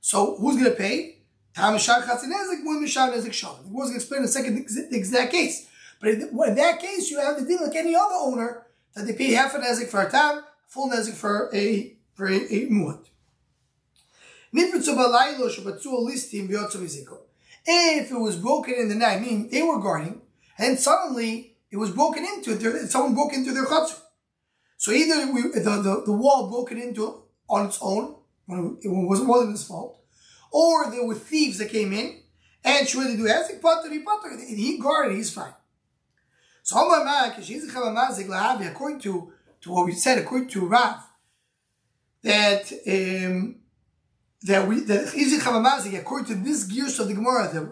So 0.00 0.36
who's 0.36 0.56
going 0.56 0.70
to 0.70 0.76
pay? 0.76 1.13
Tamashar 1.56 2.02
chatzinezek, 2.02 2.64
one 2.64 2.84
mishar 2.84 3.12
nezek 3.12 3.32
shalom. 3.32 3.64
The 3.64 3.70
going 3.70 3.90
to 3.90 3.94
explain 3.96 4.22
the 4.22 4.28
second 4.28 4.66
the 4.66 4.96
exact 4.96 5.30
case. 5.32 5.66
But 6.00 6.10
in 6.10 6.54
that 6.56 6.80
case, 6.80 7.10
you 7.10 7.20
have 7.20 7.38
the 7.38 7.46
deal 7.46 7.62
like 7.64 7.76
any 7.76 7.94
other 7.94 8.14
owner 8.14 8.66
that 8.94 9.06
they 9.06 9.12
pay 9.12 9.32
half 9.32 9.54
an 9.54 9.62
ezek 9.62 9.88
for 9.88 10.02
a 10.02 10.10
tam, 10.10 10.42
full 10.66 10.90
nezek 10.90 11.14
for 11.14 11.50
a 11.54 11.96
for 12.14 12.26
a, 12.26 12.34
a 12.36 12.68
muad. 12.68 13.06
If 14.56 14.74
it 18.10 18.20
was 18.20 18.36
broken 18.36 18.74
in 18.74 18.88
the 18.88 18.94
night, 18.94 19.20
meaning 19.20 19.48
they 19.48 19.62
were 19.62 19.80
guarding, 19.80 20.20
and 20.58 20.78
suddenly 20.78 21.56
it 21.70 21.76
was 21.76 21.90
broken 21.90 22.24
into. 22.24 22.86
Someone 22.88 23.14
broke 23.14 23.32
into 23.32 23.52
their 23.52 23.64
chutzner. 23.64 24.00
So 24.76 24.92
either 24.92 25.32
we, 25.32 25.42
the, 25.42 25.60
the, 25.60 26.02
the 26.06 26.12
wall 26.12 26.50
broken 26.50 26.80
into 26.80 27.22
on 27.48 27.66
its 27.66 27.78
own, 27.80 28.16
when 28.46 28.76
it 28.82 28.88
wasn't, 28.88 29.28
wasn't 29.28 29.52
his 29.52 29.64
fault, 29.64 30.03
or 30.54 30.88
there 30.88 31.04
were 31.04 31.16
thieves 31.16 31.58
that 31.58 31.68
came 31.68 31.92
in, 31.92 32.20
and 32.62 32.88
she 32.88 32.96
wanted 32.96 33.10
to 33.10 33.16
do 33.16 33.26
anything 33.26 33.58
but 33.60 33.84
he 33.90 33.98
potter. 33.98 34.30
He 34.38 34.78
guarded, 34.78 35.16
he's 35.16 35.32
fine. 35.32 35.52
So 36.62 36.76
according 36.78 37.08
to, 39.00 39.32
to 39.62 39.72
what 39.72 39.86
we 39.86 39.92
said, 39.92 40.18
according 40.18 40.46
to 40.50 40.66
Rav, 40.66 41.00
that 42.22 42.72
um, 42.86 43.56
that 44.44 44.68
we 44.68 44.78
that 44.80 45.08
Chavamazik, 45.08 45.98
according 45.98 46.28
to 46.28 46.36
this 46.36 46.62
gears 46.64 47.00
of 47.00 47.08
the 47.08 47.14
Gemara, 47.14 47.52
the, 47.52 47.62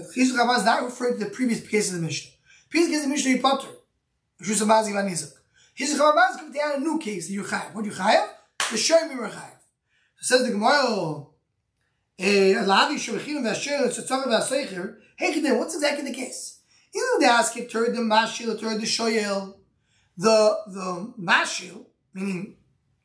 Chizuk 0.00 0.36
Chavamazik 0.36 0.58
is 0.58 0.64
not 0.64 0.84
referring 0.84 1.18
to 1.18 1.24
the 1.24 1.30
previous 1.30 1.60
case 1.66 1.90
of 1.90 1.96
the 1.96 2.02
Mishnah. 2.06 2.30
Previous 2.70 2.90
case, 2.90 2.98
of 2.98 3.06
the 3.06 3.08
Mishnah 3.08 3.32
you 3.32 3.40
potter. 3.40 3.66
Nizak. 4.40 5.32
Here's 5.74 5.92
a 5.92 5.98
Chav 5.98 6.14
comes 6.14 6.56
down 6.56 6.76
a 6.76 6.78
new 6.78 7.00
case, 7.00 7.26
the 7.28 7.36
Yuchayev. 7.36 7.74
What 7.74 7.84
Yuchayev? 7.84 8.28
The 8.58 8.76
Shoyim 8.76 9.10
Yuchayev. 9.10 9.58
So 10.20 10.36
says 10.36 10.46
the 10.46 10.52
Gemara, 10.52 11.26
Hey, 12.20 12.52
Kedem, 15.32 15.58
what's 15.58 15.76
exactly 15.76 16.04
the 16.04 16.12
case? 16.12 16.58
Either 16.92 17.20
they 17.20 17.26
ask 17.26 17.56
it, 17.56 17.70
Tur 17.70 17.92
the 17.92 18.00
Mashil, 18.00 18.58
Tur 18.58 18.76
the 18.76 18.86
Shoyel. 18.86 19.54
The, 20.16 20.58
the 20.66 21.12
Mashil, 21.16 21.86
meaning 22.12 22.56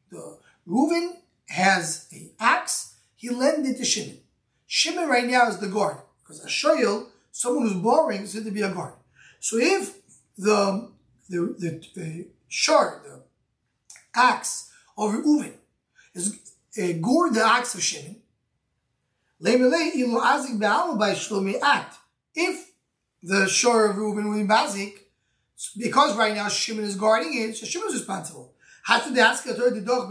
the 0.10 0.40
Reuven 0.68 1.18
has 1.48 2.08
an 2.12 2.32
axe, 2.40 2.96
he 3.16 3.30
lends 3.30 3.70
it 3.70 3.78
to 3.78 3.86
Shimon. 3.86 4.18
Shimon 4.66 5.08
right 5.08 5.28
now 5.28 5.48
is 5.48 5.60
the 5.60 5.68
guard, 5.68 5.98
because 6.24 6.44
a 6.44 6.48
Shoyel, 6.48 7.10
someone 7.32 7.68
who's 7.68 7.74
boring, 7.74 8.24
is 8.24 8.32
said 8.32 8.46
to 8.46 8.52
be 8.52 8.62
a 8.62 8.74
guard. 8.74 8.94
So 9.40 9.58
if 9.60 10.00
the 10.36 10.90
the 11.30 11.56
the, 11.60 11.84
the 11.94 12.28
shard, 12.48 13.04
the 13.04 13.22
axe 14.16 14.72
of 14.98 15.12
Reuven 15.12 15.54
is 16.16 16.40
uh, 16.82 16.94
gored 17.00 17.36
the 17.36 17.46
axe 17.46 17.76
of 17.76 17.84
Shimon. 17.84 18.23
If 22.36 22.72
the 23.22 23.48
shore 23.48 23.90
of 23.90 23.98
Reuven 23.98 24.30
will 24.30 24.38
be 24.38 24.48
mazik, 24.48 24.94
because 25.78 26.16
right 26.16 26.34
now 26.34 26.48
Shimon 26.48 26.86
is 26.86 26.96
guarding 26.96 27.34
it, 27.34 27.58
so 27.58 27.66
Shimon 27.66 27.90
is 27.90 27.96
responsible. 27.96 28.54
Had 28.86 29.04
to 29.14 29.20
ask 29.20 29.44
the 29.44 29.54
dog 29.86 30.10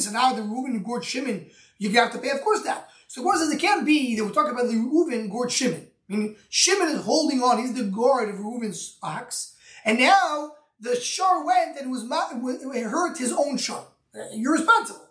so 0.00 0.10
now 0.10 0.32
the 0.32 0.40
Reuven 0.40 0.72
who 0.72 0.80
gored 0.80 1.04
Shimon, 1.04 1.50
you 1.78 1.90
have 1.90 2.10
to 2.12 2.18
pay, 2.18 2.30
of 2.30 2.40
course 2.40 2.62
that. 2.62 2.88
So 3.06 3.22
of 3.22 3.38
says 3.38 3.52
it 3.52 3.60
can't 3.60 3.84
be 3.84 4.16
that 4.16 4.24
we're 4.24 4.30
talking 4.30 4.52
about 4.52 4.68
the 4.68 4.76
Reuven 4.76 5.30
gored 5.30 5.52
Shimon. 5.52 5.86
Meaning 6.08 6.36
Shimon 6.48 6.88
is 6.88 7.02
holding 7.02 7.42
on. 7.42 7.58
He's 7.58 7.74
the 7.74 7.84
guard 7.84 8.30
of 8.30 8.36
Reuben's 8.36 8.96
ox. 9.02 9.56
And 9.84 9.98
now 9.98 10.54
the 10.80 10.96
shore 10.96 11.44
went 11.44 11.78
and 11.78 11.90
was 11.90 12.04
it 12.04 12.84
hurt 12.84 13.18
his 13.18 13.32
own 13.32 13.58
shore. 13.58 13.86
You're 14.32 14.54
responsible. 14.54 15.09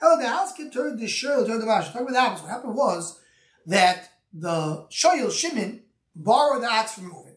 The 0.00 0.28
house 0.28 0.56
turned 0.56 0.98
the 0.98 1.06
shar 1.06 1.46
turned 1.46 1.62
the 1.62 1.66
mash. 1.66 1.92
Talk 1.92 2.02
about 2.02 2.08
the 2.08 2.14
that. 2.14 2.40
What 2.40 2.50
happened 2.50 2.74
was 2.74 3.20
that 3.66 4.08
the 4.32 4.86
shoyel 4.90 5.30
Shimon 5.30 5.82
borrowed 6.14 6.62
the 6.62 6.72
axe 6.72 6.94
from 6.94 7.06
Reuben. 7.06 7.36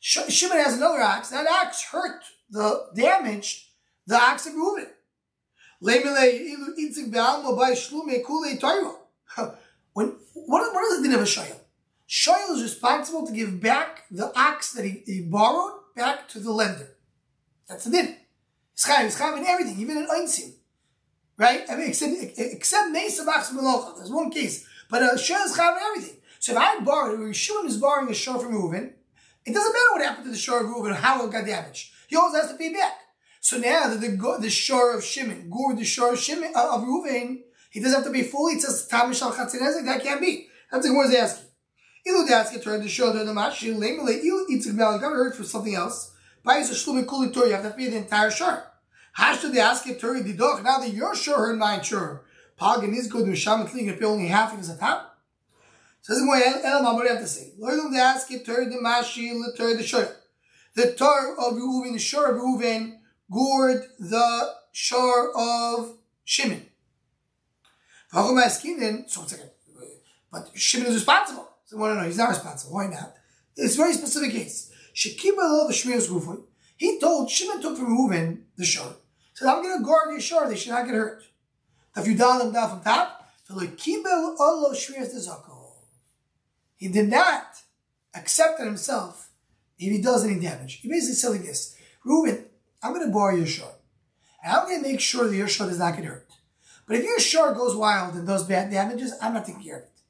Shimon 0.00 0.58
has 0.58 0.76
another 0.76 1.00
axe. 1.00 1.30
That 1.30 1.46
axe 1.46 1.84
hurt 1.84 2.22
the 2.50 2.86
damaged 2.94 3.68
the 4.06 4.20
axe 4.20 4.46
of 4.46 4.54
Reuben. 4.54 4.86
When 9.98 10.14
what, 10.34 10.74
what 10.74 10.92
is 10.92 10.98
the 10.98 11.08
din 11.08 11.14
of 11.14 11.22
a 11.22 11.24
shoyel? 11.24 11.56
Shoyl 12.08 12.54
is 12.54 12.62
responsible 12.62 13.26
to 13.26 13.32
give 13.32 13.60
back 13.60 14.04
the 14.10 14.32
ox 14.38 14.72
that 14.72 14.84
he, 14.84 15.02
he 15.04 15.22
borrowed 15.22 15.72
back 15.96 16.28
to 16.28 16.40
the 16.40 16.52
lender. 16.52 16.96
That's 17.68 17.84
the 17.84 17.90
din. 17.90 18.16
It's 18.74 18.88
chayiv, 18.88 19.06
it's 19.06 19.20
chayiv 19.20 19.38
in 19.38 19.46
everything, 19.46 19.80
even 19.80 19.98
in 19.98 20.06
oinsim. 20.06 20.52
Right? 21.38 21.62
I 21.70 21.76
mean, 21.76 21.88
except, 21.88 22.12
except 22.36 22.90
Mesa 22.90 23.24
Bachs 23.24 23.52
Melocha. 23.52 23.96
There's 23.96 24.10
one 24.10 24.30
case. 24.30 24.66
But 24.90 25.02
a 25.02 25.16
shor 25.16 25.38
is 25.44 25.56
chayiv 25.56 25.78
everything. 25.90 26.16
So 26.40 26.52
if 26.52 26.58
I 26.58 26.80
borrow, 26.80 27.28
if 27.28 27.36
Shimon 27.36 27.66
is 27.66 27.76
borrowing 27.76 28.10
a 28.10 28.14
shor 28.14 28.38
from 28.38 28.52
Reuven, 28.52 28.92
it 29.46 29.54
doesn't 29.54 29.72
matter 29.72 29.92
what 29.92 30.02
happened 30.02 30.24
to 30.26 30.30
the 30.30 30.36
shor 30.36 30.60
of 30.60 30.66
Reuven, 30.66 30.94
how 30.94 31.24
it 31.26 31.32
got 31.32 31.46
damaged. 31.46 31.92
He 32.08 32.16
always 32.16 32.40
has 32.40 32.50
to 32.50 32.56
pay 32.56 32.72
back. 32.72 32.92
So 33.40 33.58
now 33.58 33.88
that 33.88 34.00
the, 34.00 34.38
the 34.40 34.50
shor 34.50 34.96
of 34.96 35.04
Shimon, 35.04 35.48
Gur, 35.50 35.76
the 35.76 35.84
shor 35.84 36.14
of 36.14 36.18
Shimon, 36.18 36.52
uh, 36.54 36.74
of 36.74 36.82
Reuven, 36.82 37.42
he 37.70 37.80
doesn't 37.80 38.02
have 38.02 38.12
to 38.12 38.12
pay 38.12 38.24
fully. 38.24 38.54
It 38.54 38.62
says 38.62 38.88
Tamish 38.90 39.22
al 39.22 39.30
That 39.30 40.00
can't 40.02 40.20
be. 40.20 40.48
That's 40.70 40.86
the 40.86 40.92
Gemara's 40.92 41.14
asking. 41.14 41.48
Ilu 42.06 42.26
daske 42.26 42.62
turned 42.62 42.82
to 42.82 42.88
show 42.88 43.12
the 43.12 43.24
mashi 43.32 43.74
lemele 43.74 44.22
ilu 44.22 44.46
itzik 44.50 44.76
to 44.76 45.08
hurt 45.08 45.36
for 45.36 45.44
something 45.44 45.74
else. 45.74 46.12
Bais 46.44 46.70
a 46.70 46.74
shlume 46.74 47.06
kuli 47.06 47.30
tor. 47.30 47.46
You 47.46 47.52
have 47.52 47.62
to 47.62 47.70
pay 47.70 47.88
the 47.88 47.98
entire 47.98 48.30
shar. 48.30 48.64
Hash 49.12 49.40
to 49.40 49.48
the 49.48 49.60
aske 49.60 49.98
tori 50.00 50.22
didok. 50.22 50.62
Now 50.62 50.78
that 50.78 50.92
you're 50.92 51.14
sure 51.14 51.38
her 51.38 51.56
mine 51.56 51.82
sure. 51.82 52.22
Pagan 52.58 52.94
is 52.94 53.06
good. 53.06 53.26
Misham 53.26 53.70
and 53.70 53.86
you 53.86 53.92
pay 53.94 54.04
only 54.04 54.28
half 54.28 54.52
of 54.52 54.58
his 54.58 54.76
top. 54.78 55.18
Says 56.02 56.18
the 56.18 56.62
El 56.64 56.82
Mamori 56.82 57.08
have 57.08 57.20
to 57.20 57.26
say. 57.26 57.52
Loilum 57.60 57.92
the 57.92 57.98
aske 57.98 58.44
tori 58.44 58.66
the 58.66 58.76
mashi 58.76 59.32
le 59.38 59.56
tori 59.56 59.74
the 59.74 59.82
shor. 59.82 60.08
The 60.74 60.92
tor 60.92 61.34
of 61.38 61.54
Reuven, 61.54 61.92
the 61.92 61.98
shor 61.98 62.30
of 62.30 62.40
Reuven, 62.40 62.98
gored 63.32 63.84
the 63.98 64.54
shor 64.72 65.36
of 65.36 65.98
Shimon. 66.24 66.66
So 68.12 68.36
it's 68.36 69.32
like, 69.32 69.40
but 70.30 70.50
Shimon 70.54 70.86
is 70.86 70.94
responsible. 70.94 71.48
So 71.64 71.76
want 71.76 71.94
to 71.94 72.00
know, 72.00 72.06
he's 72.06 72.16
not 72.16 72.30
responsible. 72.30 72.74
Why 72.74 72.86
not? 72.86 73.14
It's 73.56 73.74
a 73.74 73.76
very 73.76 73.92
specific 73.92 74.30
case. 74.32 74.72
Shekiba 74.94 75.66
the 75.66 75.74
Shmir's 75.74 76.08
Gufun. 76.08 76.44
He 76.78 76.98
told 76.98 77.28
Shimon 77.28 77.60
took 77.60 77.76
from 77.76 77.96
Reuven 77.96 78.44
the 78.56 78.64
shor. 78.64 78.86
He 78.86 79.34
said, 79.34 79.48
I'm 79.48 79.62
going 79.62 79.78
to 79.78 79.84
guard 79.84 80.12
your 80.12 80.20
shor. 80.20 80.48
They 80.48 80.56
should 80.56 80.70
not 80.70 80.86
get 80.86 80.94
hurt. 80.94 81.24
If 81.96 82.06
you 82.06 82.16
down 82.16 82.38
them 82.38 82.52
down 82.52 82.70
from 82.70 82.82
top. 82.82 83.28
He 86.76 86.88
did 86.88 87.08
not 87.08 87.56
accept 88.14 88.60
it 88.60 88.64
himself 88.64 89.30
if 89.78 89.90
he 89.92 90.00
does 90.00 90.24
any 90.24 90.38
damage. 90.38 90.80
He 90.80 90.88
basically 90.88 91.14
said 91.14 91.30
like 91.30 91.42
this, 91.42 91.74
Reuben, 92.04 92.44
I'm 92.82 92.92
going 92.94 93.06
to 93.06 93.12
borrow 93.12 93.34
your 93.34 93.46
short. 93.46 93.74
And 94.44 94.52
I'm 94.52 94.68
going 94.68 94.82
to 94.82 94.88
make 94.88 95.00
sure 95.00 95.26
that 95.26 95.34
your 95.34 95.48
short 95.48 95.70
does 95.70 95.80
not 95.80 95.96
get 95.96 96.04
hurt. 96.04 96.30
But 96.86 96.96
if 96.96 97.04
your 97.04 97.18
short 97.18 97.56
goes 97.56 97.74
wild 97.74 98.14
and 98.14 98.26
does 98.26 98.46
bad 98.46 98.70
damages, 98.70 99.12
I'm 99.20 99.34
not 99.34 99.44
taking 99.44 99.62
care 99.62 99.78
of 99.78 99.82
it. 99.82 100.00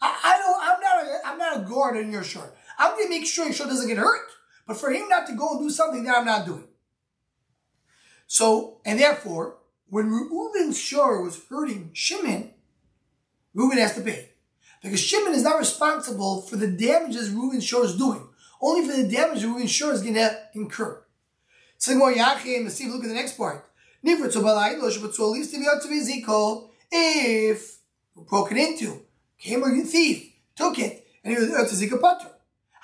I, 0.00 0.20
I 0.24 0.38
don't, 0.38 0.60
I'm 0.62 0.80
not, 0.80 1.04
a, 1.04 1.26
I'm 1.26 1.38
not 1.38 1.56
a 1.58 1.68
guard 1.68 1.96
on 1.96 2.12
your 2.12 2.22
short. 2.22 2.54
I'm 2.78 2.92
going 2.92 3.06
to 3.06 3.10
make 3.10 3.26
sure 3.26 3.46
your 3.46 3.54
short 3.54 3.70
doesn't 3.70 3.88
get 3.88 3.98
hurt. 3.98 4.28
But 4.66 4.76
for 4.76 4.90
him 4.90 5.08
not 5.08 5.26
to 5.26 5.34
go 5.34 5.50
and 5.50 5.60
do 5.60 5.70
something 5.70 6.04
that 6.04 6.16
I'm 6.16 6.24
not 6.24 6.46
doing. 6.46 6.68
So, 8.26 8.80
and 8.84 8.98
therefore, 8.98 9.58
when 9.88 10.10
Reuben's 10.10 10.78
shor 10.78 11.22
was 11.22 11.40
hurting 11.48 11.90
Shimon, 11.92 12.50
Reuben 13.52 13.78
has 13.78 13.94
to 13.94 14.00
pay. 14.00 14.30
Because 14.82 15.00
Shimon 15.00 15.34
is 15.34 15.42
not 15.42 15.58
responsible 15.58 16.42
for 16.42 16.56
the 16.56 16.66
damages 16.66 17.30
Reuben's 17.30 17.64
shor 17.64 17.84
is 17.84 17.96
doing. 17.96 18.26
Only 18.60 18.86
for 18.86 18.96
the 18.96 19.08
damage 19.08 19.44
Reuben's 19.44 19.70
shor 19.70 19.92
is 19.92 20.02
going 20.02 20.14
to 20.14 20.38
incur. 20.54 21.02
So 21.78 21.92
look 21.92 22.16
at 22.16 22.28
the 22.28 23.14
next 23.14 23.36
part. 23.36 23.70
If 26.96 27.78
broken 28.28 28.56
into, 28.56 29.02
came 29.38 29.62
a 29.62 29.82
thief, 29.82 30.32
took 30.56 30.78
it, 30.78 31.06
and 31.22 31.34
he 31.34 31.40
was 31.40 31.50
to 31.70 31.76
Zika 31.76 32.33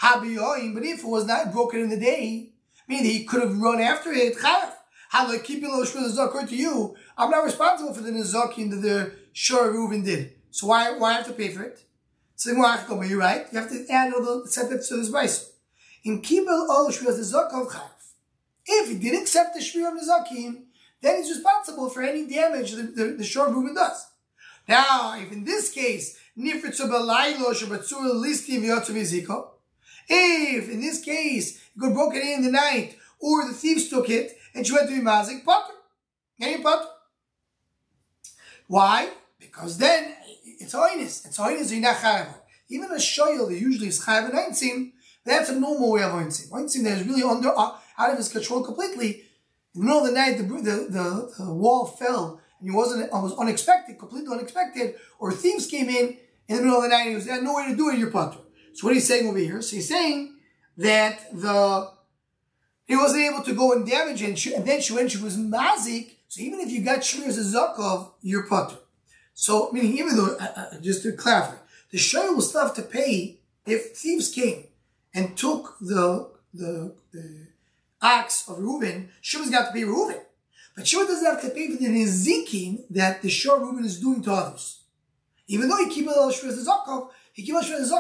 Putter. 0.01 0.73
But 0.75 0.85
if 0.85 1.01
it 1.01 1.07
was 1.07 1.27
not 1.27 1.53
broken 1.53 1.81
in 1.81 1.91
the 1.91 1.99
day, 1.99 2.51
meaning 2.89 3.05
he 3.05 3.25
could 3.25 3.43
have 3.43 3.59
run 3.59 3.81
after 3.81 4.11
it, 4.13 4.37
how 4.41 5.29
like 5.29 5.45
keep 5.45 5.63
your 5.63 5.85
zakar 5.85 6.49
to 6.49 6.57
you? 6.57 6.97
I'm 7.19 7.31
not 7.31 7.45
responsible 7.45 7.93
for 7.93 8.01
the 8.01 8.13
nizakim 8.13 8.71
that 8.71 8.77
the 8.77 9.13
Shor 9.33 9.73
Reuven 9.73 10.05
did. 10.05 10.35
So 10.51 10.69
why 10.69 10.93
why 10.93 11.15
have 11.15 11.27
to 11.27 11.33
pay 11.33 11.49
for 11.49 11.63
it? 11.63 11.85
So 12.37 12.55
but 12.55 13.09
you're 13.09 13.19
right. 13.19 13.47
You 13.53 13.59
have 13.59 13.69
to 13.71 13.87
add 13.91 14.15
all 14.15 14.43
the 14.43 14.49
sentences 14.49 14.89
to 14.89 14.97
this 14.97 15.11
price. 15.11 15.53
In 16.05 16.23
kibel 16.23 16.69
shviras 16.91 17.17
the 17.17 17.39
zakar 17.39 17.67
chayv. 17.67 17.91
If 18.67 18.89
he 18.89 18.99
didn't 18.99 19.23
accept 19.23 19.55
the 19.55 19.61
shvir 19.61 19.89
of 19.89 20.57
then 21.03 21.17
he's 21.17 21.31
responsible 21.31 21.91
for 21.91 22.03
any 22.03 22.27
damage 22.27 22.73
the, 22.73 22.83
the, 22.83 23.05
the 23.19 23.25
Shor 23.25 23.49
Reuven 23.49 23.75
does. 23.75 24.07
Now, 24.69 25.19
if 25.19 25.33
in 25.33 25.45
this 25.45 25.71
case, 25.71 26.19
nifritzu 26.39 26.89
balaylo 26.89 27.53
shabatzur 27.53 28.15
listi 28.23 28.61
v'yotzu 28.61 28.93
v'ziko, 28.95 29.49
if 30.09 30.69
in 30.69 30.81
this 30.81 31.03
case 31.03 31.57
it 31.57 31.81
got 31.81 31.93
broken 31.93 32.21
in 32.21 32.43
the 32.43 32.51
night 32.51 32.97
or 33.21 33.47
the 33.47 33.53
thieves 33.53 33.89
took 33.89 34.09
it 34.09 34.37
and 34.55 34.67
she 34.67 34.73
went 34.73 34.89
to 34.89 34.95
be 34.95 35.03
mazik 35.03 35.45
potter. 35.45 35.75
Any 36.41 36.63
potter. 36.63 36.89
Why? 38.67 39.11
Because 39.39 39.79
then 39.79 40.15
it's 40.45 40.73
hoiness. 40.73 41.27
It's 41.27 41.37
hoiness 41.37 41.73
you're 41.73 41.81
not 41.81 41.97
chayav. 41.97 42.35
Even 42.69 42.91
a 42.91 42.95
shoyel 42.95 43.49
that 43.49 43.59
usually 43.59 43.89
is 43.89 44.05
chayav 44.05 44.31
and 44.31 44.35
einzim, 44.35 44.93
that's 45.25 45.51
a 45.51 45.59
normal 45.59 45.93
way 45.93 46.03
of 46.03 46.13
einzim. 46.13 46.51
Einzim 46.51 46.85
that 46.85 46.99
is 46.99 47.07
really 47.07 47.23
under 47.23 47.51
uh, 47.51 47.73
out 47.99 48.11
of 48.11 48.17
his 48.17 48.29
control 48.29 48.63
completely. 48.63 49.25
In 49.75 49.83
the 49.83 49.87
middle 49.87 50.01
of 50.01 50.07
the 50.07 50.13
night, 50.13 50.37
the, 50.39 50.43
the, 50.43 50.87
the, 50.89 51.45
the 51.45 51.53
wall 51.53 51.87
fell 51.87 52.41
and 52.61 52.69
it 52.69 52.73
wasn't 52.73 53.05
it 53.05 53.13
was 53.13 53.37
unexpected, 53.39 53.99
completely 53.99 54.33
unexpected, 54.33 54.95
or 55.19 55.33
thieves 55.33 55.67
came 55.67 55.89
in 55.89 56.17
in 56.49 56.57
the 56.57 56.63
middle 56.63 56.77
of 56.77 56.83
the 56.83 56.89
night 56.89 57.03
and 57.03 57.11
he 57.11 57.15
was 57.15 57.27
had 57.27 57.43
no 57.43 57.55
way 57.55 57.69
to 57.69 57.77
do 57.77 57.91
it, 57.91 57.99
your 57.99 58.11
potter. 58.11 58.39
So 58.81 58.87
what 58.87 58.95
he's 58.95 59.07
saying 59.07 59.29
over 59.29 59.37
here? 59.37 59.61
So 59.61 59.77
he's 59.77 59.91
saying 59.91 60.37
that 60.79 61.21
the 61.35 61.91
he 62.87 62.97
wasn't 62.97 63.25
able 63.25 63.43
to 63.43 63.55
go 63.55 63.73
and 63.73 63.87
damage 63.87 64.23
and, 64.23 64.39
she, 64.39 64.55
and 64.55 64.67
then 64.67 64.81
she, 64.81 64.95
when 64.95 65.07
she 65.07 65.19
was 65.19 65.37
mazik, 65.37 66.13
so 66.29 66.41
even 66.41 66.61
if 66.61 66.71
you 66.71 66.83
got 66.83 67.01
shmiras 67.01 67.37
a 67.37 67.43
zakov, 67.43 68.13
you're 68.23 68.47
putter. 68.47 68.79
So, 69.35 69.71
meaning 69.71 69.99
even 69.99 70.17
though, 70.17 70.35
uh, 70.35 70.53
uh, 70.57 70.81
just 70.81 71.03
to 71.03 71.13
clarify, 71.13 71.57
the 71.91 71.99
shayla 71.99 72.35
will 72.35 72.41
still 72.41 72.63
have 72.63 72.75
to 72.77 72.83
pay 72.83 73.41
if 73.67 73.95
thieves 73.99 74.31
came 74.31 74.65
and 75.13 75.37
took 75.37 75.77
the, 75.83 76.31
the, 76.55 76.95
the 77.13 77.49
ox 78.01 78.49
of 78.49 78.61
Reuben, 78.61 79.11
Shimon's 79.21 79.51
got 79.51 79.67
to 79.67 79.73
pay 79.75 79.85
Reuben. 79.85 80.23
But 80.75 80.89
Shimon 80.89 81.07
doesn't 81.07 81.27
have 81.27 81.43
to 81.43 81.51
pay 81.51 81.71
for 81.71 81.83
the 81.83 81.89
nizikin 81.91 82.85
that 82.89 83.21
the 83.21 83.29
shor 83.29 83.61
Reuben 83.61 83.85
is 83.85 84.01
doing 84.01 84.23
to 84.23 84.33
others. 84.33 84.81
Even 85.49 85.69
though 85.69 85.77
he 85.77 85.91
keep 85.91 86.07
a 86.07 86.09
little 86.09 86.31
he 86.31 86.35
shmiras 86.35 86.67
zakov 86.67 87.11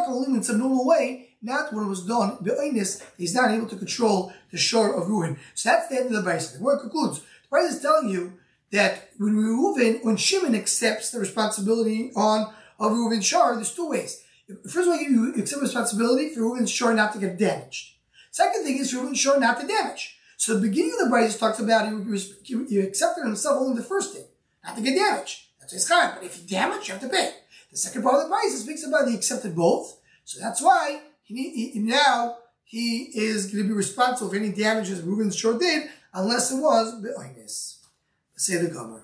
only 0.09 0.35
in 0.35 0.43
some 0.43 0.59
normal 0.59 0.87
way, 0.87 1.29
not 1.43 1.73
when 1.73 1.85
it 1.85 1.89
was 1.89 2.07
done, 2.07 2.39
be'oinis, 2.43 3.03
he's 3.17 3.35
not 3.35 3.51
able 3.51 3.67
to 3.67 3.77
control 3.77 4.33
the 4.51 4.59
shor 4.59 4.95
of 4.95 5.09
Reuven. 5.09 5.39
So 5.55 5.71
that's 5.71 5.89
the 5.89 5.97
end 5.97 6.15
of 6.15 6.25
the 6.25 6.31
Brisa. 6.31 6.59
The 6.59 6.65
word 6.65 6.81
concludes. 6.81 7.21
The 7.21 7.57
Brisa 7.57 7.69
is 7.69 7.81
telling 7.81 8.09
you 8.09 8.35
that 8.73 9.11
when 9.19 9.37
Reuven, 9.37 10.05
when 10.05 10.17
Shimon 10.17 10.55
accepts 10.55 11.11
the 11.11 11.19
responsibility 11.19 12.13
on 12.15 12.53
of 12.79 12.93
Reuven's 12.93 13.27
shor, 13.27 13.55
there's 13.55 13.75
two 13.75 13.89
ways. 13.89 14.23
First 14.65 14.89
of 14.89 14.89
all, 14.89 15.01
you 15.01 15.35
accept 15.37 15.63
responsibility 15.63 16.31
for 16.31 16.41
Reuven's 16.41 16.71
shor 16.71 16.95
not 16.95 17.13
to 17.13 17.19
get 17.19 17.39
damaged. 17.39 17.95
Second 18.31 18.65
thing 18.65 18.79
is 18.79 18.95
Reuven's 18.95 19.19
shore 19.19 19.39
not 19.39 19.61
to 19.61 19.67
damage. 19.67 20.17
So 20.37 20.55
the 20.55 20.69
beginning 20.69 20.95
of 21.01 21.11
the 21.11 21.15
Brisa 21.15 21.39
talks 21.39 21.59
about 21.59 21.89
he, 22.45 22.65
he 22.69 22.79
accepted 22.79 23.25
himself 23.25 23.59
only 23.61 23.77
the 23.77 23.87
first 23.87 24.15
thing, 24.15 24.25
not 24.65 24.77
to 24.77 24.83
get 24.83 24.97
damaged. 24.97 25.47
That's 25.61 25.73
his 25.73 25.89
kind. 25.89 26.13
But 26.15 26.25
if 26.25 26.41
you 26.41 26.49
damage, 26.49 26.89
you 26.89 26.95
have 26.95 27.03
to 27.03 27.09
pay. 27.09 27.33
The 27.71 27.77
second 27.77 28.03
part 28.03 28.17
of 28.17 28.29
the 28.29 28.35
Brisa 28.35 28.59
speaks 28.59 28.85
about 28.85 29.09
he 29.09 29.15
accepted 29.15 29.55
both. 29.55 30.01
So 30.25 30.41
that's 30.41 30.61
why 30.61 31.01
he, 31.23 31.71
he, 31.73 31.79
now 31.79 32.39
he 32.65 33.11
is 33.15 33.47
going 33.47 33.65
to 33.65 33.69
be 33.69 33.75
responsible 33.75 34.31
for 34.31 34.37
any 34.37 34.53
damages 34.53 35.03
Reuben's 35.03 35.37
shor 35.37 35.59
did, 35.59 35.89
unless 36.13 36.51
it 36.53 36.61
was 36.61 37.01
be'oinis. 37.01 37.79
Say 38.37 38.57
the 38.57 38.69
Gemara. 38.69 39.03